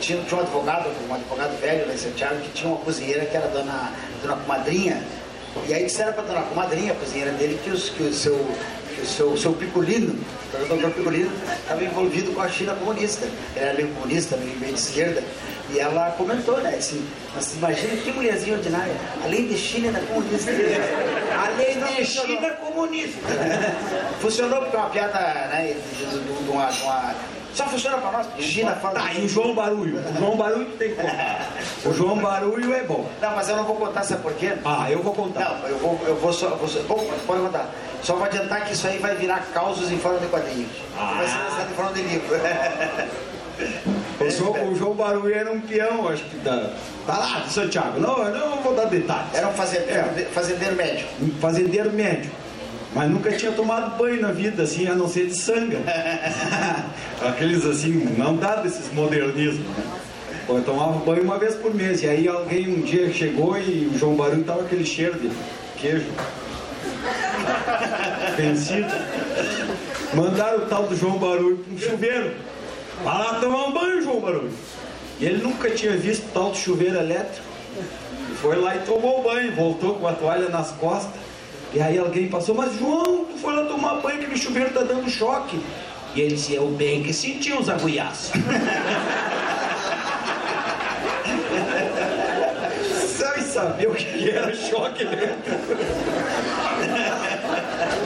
[0.00, 3.36] Tinha, tinha um advogado, um advogado velho lá em Santiago, que tinha uma cozinheira que
[3.36, 3.92] era dona,
[4.22, 5.02] dona Comadrinha.
[5.68, 8.36] E aí disseram para a dona Comadrinha, a cozinheira dele, que, os, que o seu
[8.94, 10.18] que o seu, seu Picolino,
[10.54, 11.30] o doutor Picolino,
[11.60, 13.26] estava envolvido com a China comunista.
[13.54, 15.22] Ele era meio comunista, meio, meio de esquerda.
[15.70, 16.74] E ela comentou, né?
[16.76, 20.50] Assim, mas imagina que mulherzinha ordinária, além de China, ainda comunista.
[21.38, 23.18] Além de China comunista.
[24.20, 25.76] Funcionou porque é uma piada, né?
[25.96, 27.14] De uma, de uma-
[27.54, 29.00] Só funciona para nós, China fala.
[29.00, 29.98] Tá, e o João Barulho?
[29.98, 31.48] O João Barulho tem contar.
[31.84, 33.08] O João Barulho é bom.
[33.20, 34.52] Não, mas eu não vou contar, sabe por quê?
[34.64, 35.60] Ah, eu vou contar.
[35.62, 36.48] Não, eu vou, eu vou só.
[36.50, 36.96] Vou só bom,
[37.26, 37.70] pode contar.
[38.02, 40.70] Só vou adiantar que isso aí vai virar causos em forma de quadrinhos.
[40.96, 42.36] Vai ser lançado em forma de livro.
[44.20, 46.70] O João, o João Barulho era um peão, acho que da.
[47.06, 47.98] Tá lá, de Santiago.
[48.00, 49.34] Não, eu não vou dar detalhes.
[49.34, 50.24] Era um fazendeiro, É.
[50.32, 51.06] fazendeiro médio.
[51.20, 52.30] Um fazendeiro médio.
[52.94, 55.78] Mas nunca tinha tomado banho na vida, assim, a não ser de sanga.
[57.26, 59.66] Aqueles assim, não dá desses modernismos.
[59.66, 59.84] Né?
[60.48, 62.02] Eu tomava banho uma vez por mês.
[62.02, 65.30] E aí alguém um dia chegou e o João Barulho tava aquele cheiro de
[65.76, 66.06] queijo.
[68.36, 68.92] Vencido.
[70.14, 72.34] Mandaram o tal do João Barulho para um chuveiro.
[73.04, 74.50] Vai lá tomar um banho, João Barulho.
[75.20, 77.46] E ele nunca tinha visto tal de chuveiro elétrico.
[78.40, 81.27] Foi lá e tomou o banho, voltou com a toalha nas costas.
[81.72, 85.08] E aí alguém passou, mas João, tu foi lá tomar banho, aquele chuveiro tá dando
[85.10, 85.60] choque.
[86.14, 88.30] E ele disse, eu bem que senti os agulhaços.
[93.18, 95.58] Sabe saber o que que era choque elétrico?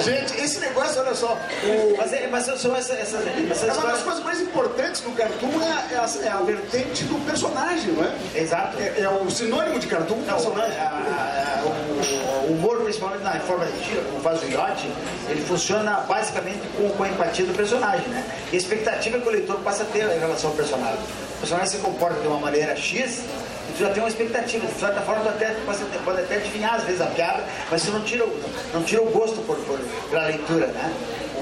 [0.05, 1.35] Gente, esse negócio, olha só,
[1.65, 5.11] o- Mas, é- mas são essas, essas, essas é uma das coisas mais importantes do
[5.13, 8.13] cartoon é, é a, é a vertente do personagem, não é?
[8.35, 8.79] Exato.
[8.81, 10.77] É, é o sinônimo de cartoon, Não, personagem.
[10.79, 11.63] a- a-
[12.03, 14.89] o, humor, principalmente na forma de tira, como faz o Iote,
[15.29, 18.25] ele funciona basicamente com, com a empatia do personagem, né?
[18.53, 20.99] E a expectativa que o leitor passa a ter em relação ao personagem.
[21.37, 23.21] O personagem se comporta de uma maneira X,
[23.69, 24.67] e tu já tem uma expectativa.
[24.67, 27.83] De certa forma, tu até, pode, até- pode até adivinhar às vezes a piada, mas
[27.83, 28.43] você não tira, o-
[28.75, 29.79] não tira o gosto por, por,
[30.11, 30.93] pela leitura, né?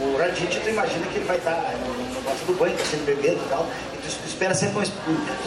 [0.02, 1.52] O Raditz, tu imagina que ele vai estar
[1.86, 4.84] no, no negócio do banho, tá sempre bebendo e tal, e tu, espera sempre uma,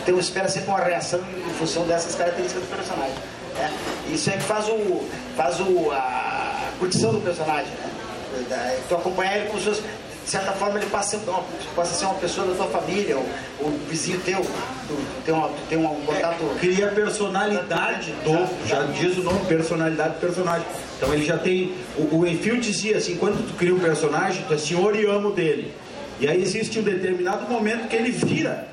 [0.05, 3.15] tu espera sempre uma reação em função dessas características do personagem.
[3.55, 3.71] Né?
[4.11, 5.03] Isso é que faz, o,
[5.35, 7.71] faz o, a curtição do personagem.
[7.71, 8.79] Né?
[8.87, 9.83] Tu acompanhar ele como se fosse,
[10.23, 11.43] de certa forma, ele passa a ser uma,
[11.75, 13.25] passa a ser uma pessoa da tua família, ou,
[13.59, 16.59] ou um vizinho teu, tu, tem, uma, tu tem um contato.
[16.59, 20.65] Cria personalidade do, já diz o nome, personalidade do personagem.
[20.97, 21.73] Então ele já tem.
[21.97, 25.31] O, o Enfield dizia assim: quando tu cria um personagem, tu é senhor e amo
[25.31, 25.73] dele.
[26.21, 28.69] E aí existe um determinado momento que ele vira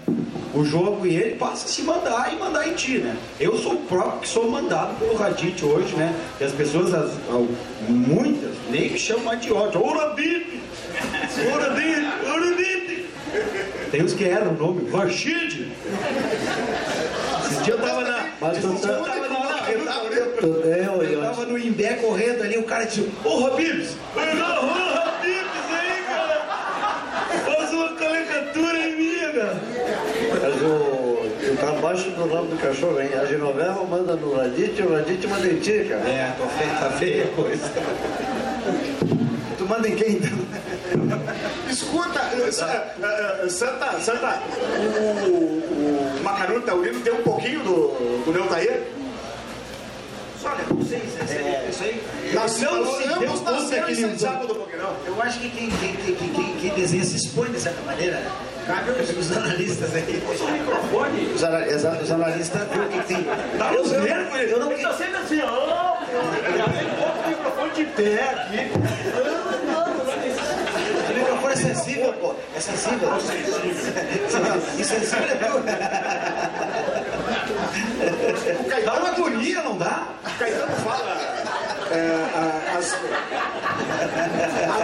[0.54, 3.16] o jogo e ele passa a se mandar e mandar em ti, né?
[3.38, 6.14] Eu sou o próprio que sou mandado pelo Radit hoje, né?
[6.40, 7.12] E as pessoas, as,
[7.88, 9.82] muitas, nem me chamam de ódio.
[9.82, 10.60] Ô Radit!
[11.46, 12.06] Ô Radit!
[12.26, 13.06] Ô Radit!
[13.92, 15.68] Tem uns que eram o nome, Rashid!
[17.50, 18.26] Esse dia eu tava na.
[18.40, 22.42] Mas tu tá- Eu tava, não, eu Tudo bem, ô, Eu tava no Imbé correndo
[22.42, 26.42] ali, o cara disse, ô Habibs aí, cara,
[27.46, 29.56] faz uma caricatura em mim, cara.
[30.42, 31.56] Mas o,
[31.90, 33.10] tu tá abaixo do nome do cachorro, hein?
[33.20, 36.08] A Genoveva manda no Radite e o Radite manda em ti, cara.
[36.08, 37.70] É, tô feio, tá feia a coisa.
[39.58, 40.30] Tu manda em quem então?
[41.68, 44.42] Escuta, eh, eh, eh, Santa, Santa,
[45.26, 48.82] o, o Macanudo Taurino tem um pouquinho do, do Neutair?
[50.42, 52.02] Olha, não sei se é isso aí.
[52.32, 54.96] Nasceu, Não se deu ambos que em Santiago do Boqueirão.
[55.06, 58.30] Eu acho que quem, quem, quem, quem, quem desenha se expõe de certa maneira, né?
[58.70, 60.22] Cabe os, analistas aí.
[60.24, 61.32] O microfone.
[61.34, 61.42] Os,
[62.12, 63.24] analistas viram o que tem.
[63.58, 65.94] Tá eu, eu, nervos, eu, não Ele tá sempre assim, ó.
[65.94, 66.06] Um
[67.02, 68.70] pouco o microfone de pé aqui.
[71.10, 72.34] O microfone é sensível, pô.
[72.54, 73.08] É sensível.
[74.78, 75.24] Insensível
[78.70, 78.80] é.
[78.84, 80.04] Dá uma agonia, não dá?
[80.24, 81.16] O Caetano fala.
[81.90, 81.96] é,
[82.36, 82.59] a-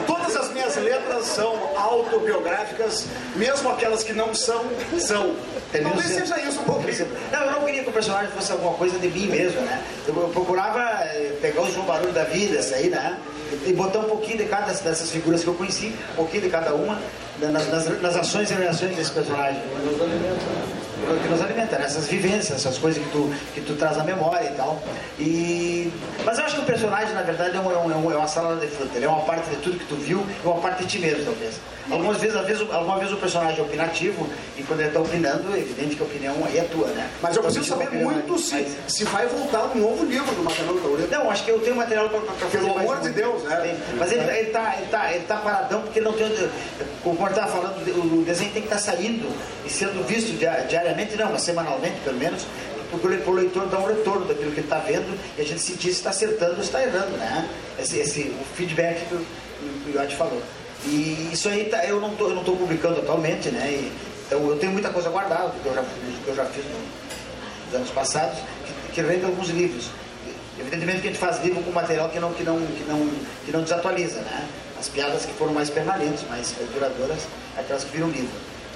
[0.07, 4.65] todas as minhas letras são autobiográficas, mesmo aquelas que não são,
[4.99, 5.35] são.
[5.73, 7.09] Talvez seja isso um pouquinho.
[7.33, 9.83] Não, eu não queria que o personagem fosse alguma coisa de mim mesmo, né?
[10.07, 13.19] Eu, eu procurava eh, pegar o João Barulho da vida, isso aí, né?
[13.53, 16.51] E, e botar um pouquinho de cada dessas figuras que eu conheci, um pouquinho de
[16.51, 16.95] cada uma,
[17.39, 19.61] né, nas, nas, nas ações e reações desse personagem.
[21.23, 24.55] Que nos alimenta, essas vivências, essas coisas que tu, que tu traz na memória e
[24.57, 24.83] tal.
[25.19, 25.93] E...
[26.25, 28.17] Mas eu acho que o personagem, na verdade, é, um, é, um- é um- é
[28.17, 28.97] uma salada de fruta.
[28.97, 31.25] Ele é uma parte de tudo que tu viu e uma parte de ti mesmo,
[31.27, 31.55] talvez.
[31.91, 34.27] Algumas vezes, às vezes, alguma vez o personagem é opinativo
[34.59, 37.09] e quando ele está opinando, é evidente que a opinião aí é tua, né?
[37.23, 40.43] Mas eu Então, preciso saber muito é- se, se vai voltar um novo livro do
[40.43, 41.09] Macanudo Taurino.
[41.09, 43.79] Não, acho que eu tenho material para fazer Pelo amor de Deus, né?
[43.99, 46.27] Mas ele, ele, tá, ele, tá, ele tá paradão porque ele não tem.
[47.05, 47.77] Como eu estava falando,
[48.21, 49.29] o desenho tem que estar saindo
[49.65, 52.47] e sendo visto dia- diariamente, não, mas semanalmente pelo menos,
[52.91, 55.89] para o leitor dar um retorno daquilo que ele está vendo e a gente sentir
[55.89, 57.49] se está acertando ou está errando, né?
[57.79, 59.27] Esse, esse, o feedback que o,
[59.95, 60.41] Iod falou.
[60.85, 63.67] E isso aí tá, eu não eu não estou publicando atualmente, né?
[63.71, 63.93] E,
[64.27, 67.75] então eu tenho muita coisa guardada que eu já, que eu já fiz no- nos
[67.75, 68.39] anos passados,
[68.89, 69.87] que, que rende alguns livros.
[70.59, 73.11] Evidentemente que a gente faz livro com material que não, que não, que não,
[73.45, 74.47] que não desatualiza, né?
[74.79, 77.19] As piadas que foram mais permanentes, mais duradouras,
[77.59, 78.31] aquelas que viram livro.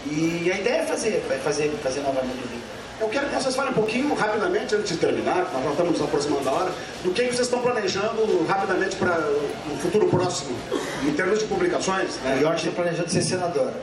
[0.07, 2.61] E a ideia é fazer, vai fazer, fazer novamente o livro.
[3.01, 6.03] Eu quero que vocês falem um pouquinho, rapidamente, antes de terminar, nós já estamos nos
[6.03, 6.71] aproximando da hora,
[7.03, 10.55] do que vocês estão planejando rapidamente para o futuro próximo,
[11.03, 12.17] em termos de publicações.
[12.17, 12.41] Né?
[12.43, 13.73] York está planejando ser senador.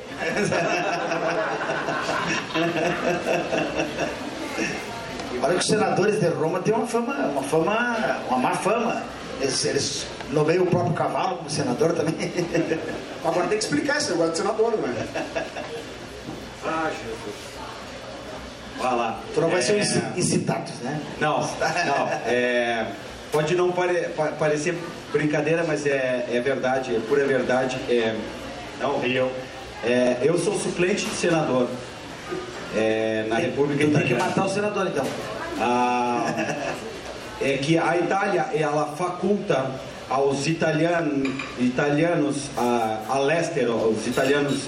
[5.41, 9.01] Olha que os senadores de Roma têm uma fama, uma fama, uma má fama.
[9.41, 12.15] Eles, eles nomeiam o próprio cavalo como senador também.
[13.23, 15.07] Agora tem que explicar esse negócio de senador, né?
[16.67, 17.35] Ah, Jesus.
[18.79, 19.19] Vai lá.
[19.33, 20.99] Tu não vai ser um É, inci- incitatus, né?
[21.19, 22.07] Não, não.
[22.27, 22.85] é,
[23.31, 24.77] pode não pare- pa- parecer
[25.11, 27.77] brincadeira, mas é, é verdade, é pura verdade.
[27.89, 28.15] É,
[28.79, 29.29] não riam.
[29.83, 31.67] É, eu sou suplente de senador
[32.75, 34.25] é, na República Tem que Italiana.
[34.25, 35.05] matar o senador, então.
[35.59, 36.33] Ah,
[37.41, 39.71] é que a Itália ela faculta
[40.09, 44.61] aos italianos, italianos a, all'estero, aos italianos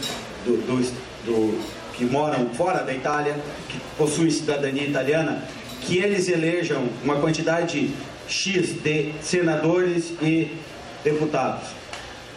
[0.46, 0.94] do, do-
[1.26, 3.36] do- que moram fora da Itália,
[3.68, 5.44] que possuem cidadania italiana,
[5.82, 7.94] que eles elejam uma quantidade
[8.26, 10.58] X de senadores e
[11.04, 11.68] deputados.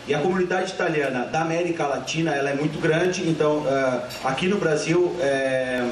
[0.09, 4.59] E a comunidade italiana da América Latina ela é muito grande, então ah, aqui no
[4.59, 5.89] Brasil é,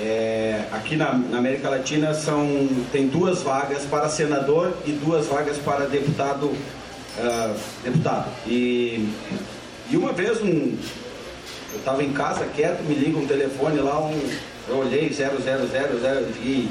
[0.00, 5.56] é, aqui na, na América Latina são, tem duas vagas para senador e duas vagas
[5.58, 6.52] para deputado.
[7.20, 7.54] ah,
[7.84, 8.28] deputado.
[8.44, 9.08] E,
[9.88, 10.76] e uma vez um,
[11.76, 14.18] eu estava em casa quieto, me liga um telefone lá, um,
[14.68, 15.28] eu olhei 0000
[16.42, 16.70] e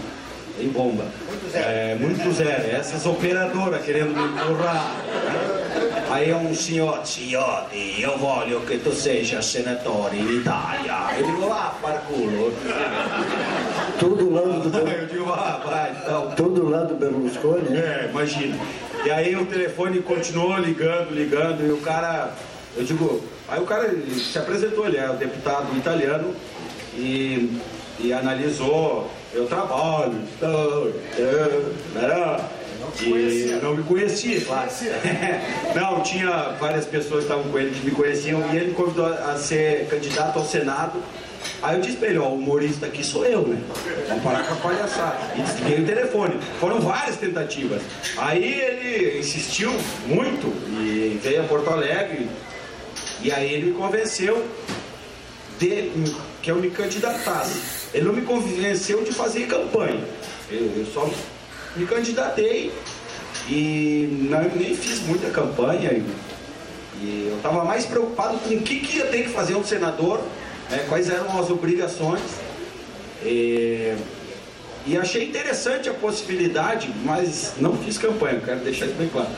[0.59, 1.05] em bomba.
[1.27, 1.65] Muito zero.
[1.67, 2.75] É, muito zero.
[2.75, 4.95] Essas operadoras querendo me empurrar.
[6.09, 7.65] Aí é um senhor, senhor,
[7.99, 11.17] eu voglio che tu seja senatore in Italia.
[11.17, 12.53] Eu digo, ah, para culo.
[13.99, 16.31] Todo lado do, Eu digo, ah, vai, então.
[16.35, 18.57] todo lado do Berlusconi, É, imagina.
[19.03, 22.31] E aí o telefone continuou ligando, ligando, e o cara,
[22.78, 26.34] eu digo, aí o cara se apresentou, ele é o deputado italiano
[26.95, 27.59] e,
[27.99, 31.61] e analisou meu trabalho, então, é,
[31.93, 32.45] né?
[33.01, 34.69] E não me conhecia, claro.
[35.76, 39.05] Não, tinha várias pessoas que estavam com ele que me conheciam e ele me convidou
[39.05, 41.01] a ser candidato ao Senado.
[41.61, 43.61] Aí eu disse pra ele, ó, o humorista aqui sou eu, né?
[44.07, 45.17] Vamos parar com a palhaçada.
[45.36, 46.39] E desliguei o telefone.
[46.59, 47.82] Foram várias tentativas.
[48.17, 49.71] Aí ele insistiu
[50.07, 50.47] muito
[50.80, 52.30] e veio a Porto Alegre.
[53.26, 54.45] E aí ele me convenceu
[55.57, 55.89] de
[56.43, 57.59] que eu me candidatasse.
[57.91, 59.99] Ele não me convenceu de fazer campanha.
[60.47, 61.09] Eu, eu só
[61.76, 62.71] me candidatei
[63.49, 65.91] e não, nem fiz muita campanha.
[65.91, 66.05] E,
[67.01, 70.21] e eu estava mais preocupado com o que, que ia ter que fazer um senador,
[70.69, 72.21] né, quais eram as obrigações.
[73.23, 73.95] E,
[74.86, 79.30] e achei interessante a possibilidade, mas não fiz campanha, quero deixar isso bem claro.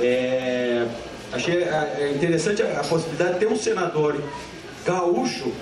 [0.00, 0.86] É,
[1.32, 4.22] achei é, interessante a, possibilidade de ter um senador
[4.84, 5.52] gaúcho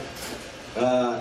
[0.76, 1.20] ah,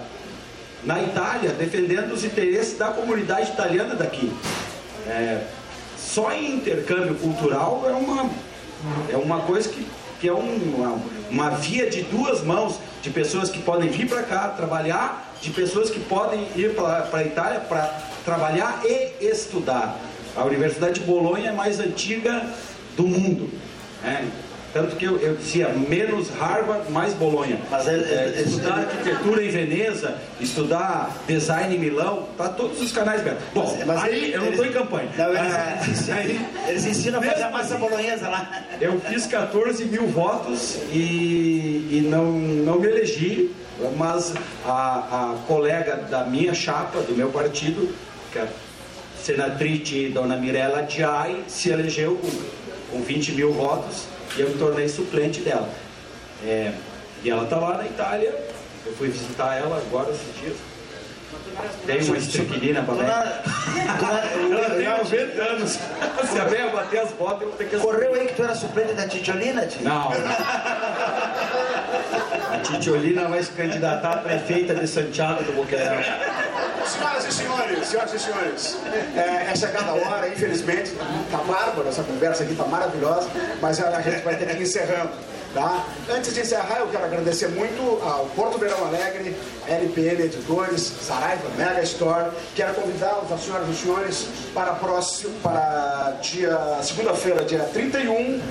[0.84, 4.32] na Itália defendendo os interesses da comunidade italiana daqui.
[5.08, 5.42] É,
[5.98, 8.30] só em intercâmbio cultural é uma,
[9.12, 9.86] é uma coisa que,
[10.22, 14.50] que é uma, uma via de duas mãos de pessoas que podem vir para cá
[14.50, 17.86] trabalhar, de pessoas que podem ir para a Itália para
[18.24, 19.98] trabalhar e estudar.
[20.36, 22.48] A Universidade de Bolonha é mais antiga
[22.96, 23.50] do mundo.
[24.06, 24.32] Né?
[24.76, 27.58] Tanto que eu, eu, dizia menos Harvard, mais Bolonha.
[27.72, 33.22] Mas ele, é, estudar arquitetura em Veneza, estudar design em Milão, tá todos os canais
[33.22, 33.46] abertos.
[33.54, 35.10] Bom, mas, mas aí eu não estou em campanha.
[35.18, 38.66] Não, eles, ah, eles, aí, eles ensinam a fazer a massa bolonhesa lá.
[38.82, 43.56] Eu fiz 14 mil votos e, e não, não me elegi,
[43.96, 44.34] mas
[44.66, 44.74] a,
[45.32, 47.96] a colega da minha chapa, do meu partido,
[48.30, 48.48] que é a
[49.24, 52.28] senatriz Dona Mirella Diai, se elegeu com,
[52.92, 54.04] com 20 mil votos
[54.38, 55.70] e eu me tornei suplente dela.
[56.44, 56.74] É,
[57.24, 58.34] e ela está lá na Itália,
[58.86, 60.58] eu fui visitar ela agora esses dias.
[61.86, 63.42] Tem uma estriquilina para lá.
[64.52, 65.72] Ela tem 90 anos.
[65.72, 67.78] Se a velha bater as botas, eu vou ter que.
[67.78, 69.84] Correu aí que tu era suplente da Titiolina, tio?
[69.84, 70.10] Não.
[72.52, 75.98] A Titiolina vai se candidatar a prefeita de Santiago do Boqueirão.
[76.86, 78.78] Senhoras e senhores, senhoras e senhores,
[79.16, 80.92] é, é chegada a hora, infelizmente,
[81.32, 83.28] tá bárbara, essa conversa aqui tá maravilhosa,
[83.62, 85.12] mas a gente vai ter que ir encerrando.
[85.56, 85.86] Tá?
[86.10, 91.82] Antes de encerrar, eu quero agradecer muito ao Porto Verão Alegre, LPM Editores, Saraiva Mega
[91.84, 92.30] Store.
[92.54, 98.42] Quero convidá-los, as senhoras e os senhores, para próximo, para dia segunda-feira, dia 31,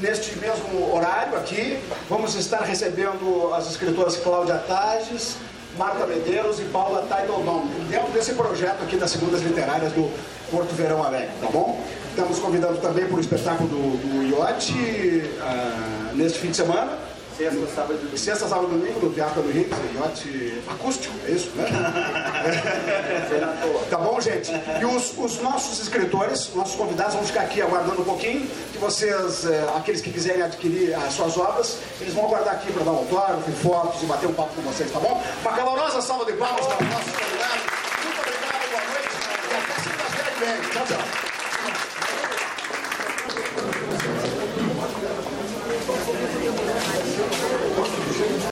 [0.00, 1.78] neste mesmo horário aqui.
[2.08, 5.36] Vamos estar recebendo as escritoras Cláudia Tages,
[5.78, 10.10] Marta Medeiros e Paula Taidodon, dentro desse projeto aqui das Segundas Literárias do
[10.50, 11.80] Porto Verão Alegre, tá bom?
[12.08, 16.98] Estamos convidando também para o espetáculo do, do Iote uh, neste fim de semana.
[17.40, 18.18] Sexta, sábado e domingo.
[18.18, 21.64] Sexta, sábado e domingo, no Teatro do Rio, Iote acústico, é isso, né?
[23.88, 24.52] tá bom, gente?
[24.52, 29.44] E os, os, nossos escritores, nossos convidados, vão ficar aqui aguardando um pouquinho, que vocês,
[29.44, 32.98] uh, aqueles que quiserem adquirir as suas obras, eles vão aguardar aqui para dar um
[32.98, 35.22] autógrafo, fotos e bater um papo com vocês, tá bom?
[35.40, 37.62] Uma calorosa salva de palmas para os nossos convidados.
[38.04, 39.08] Muito obrigado, boa noite
[39.48, 40.60] e até segunda-feira que vem.
[40.72, 41.00] Tchau, tchau.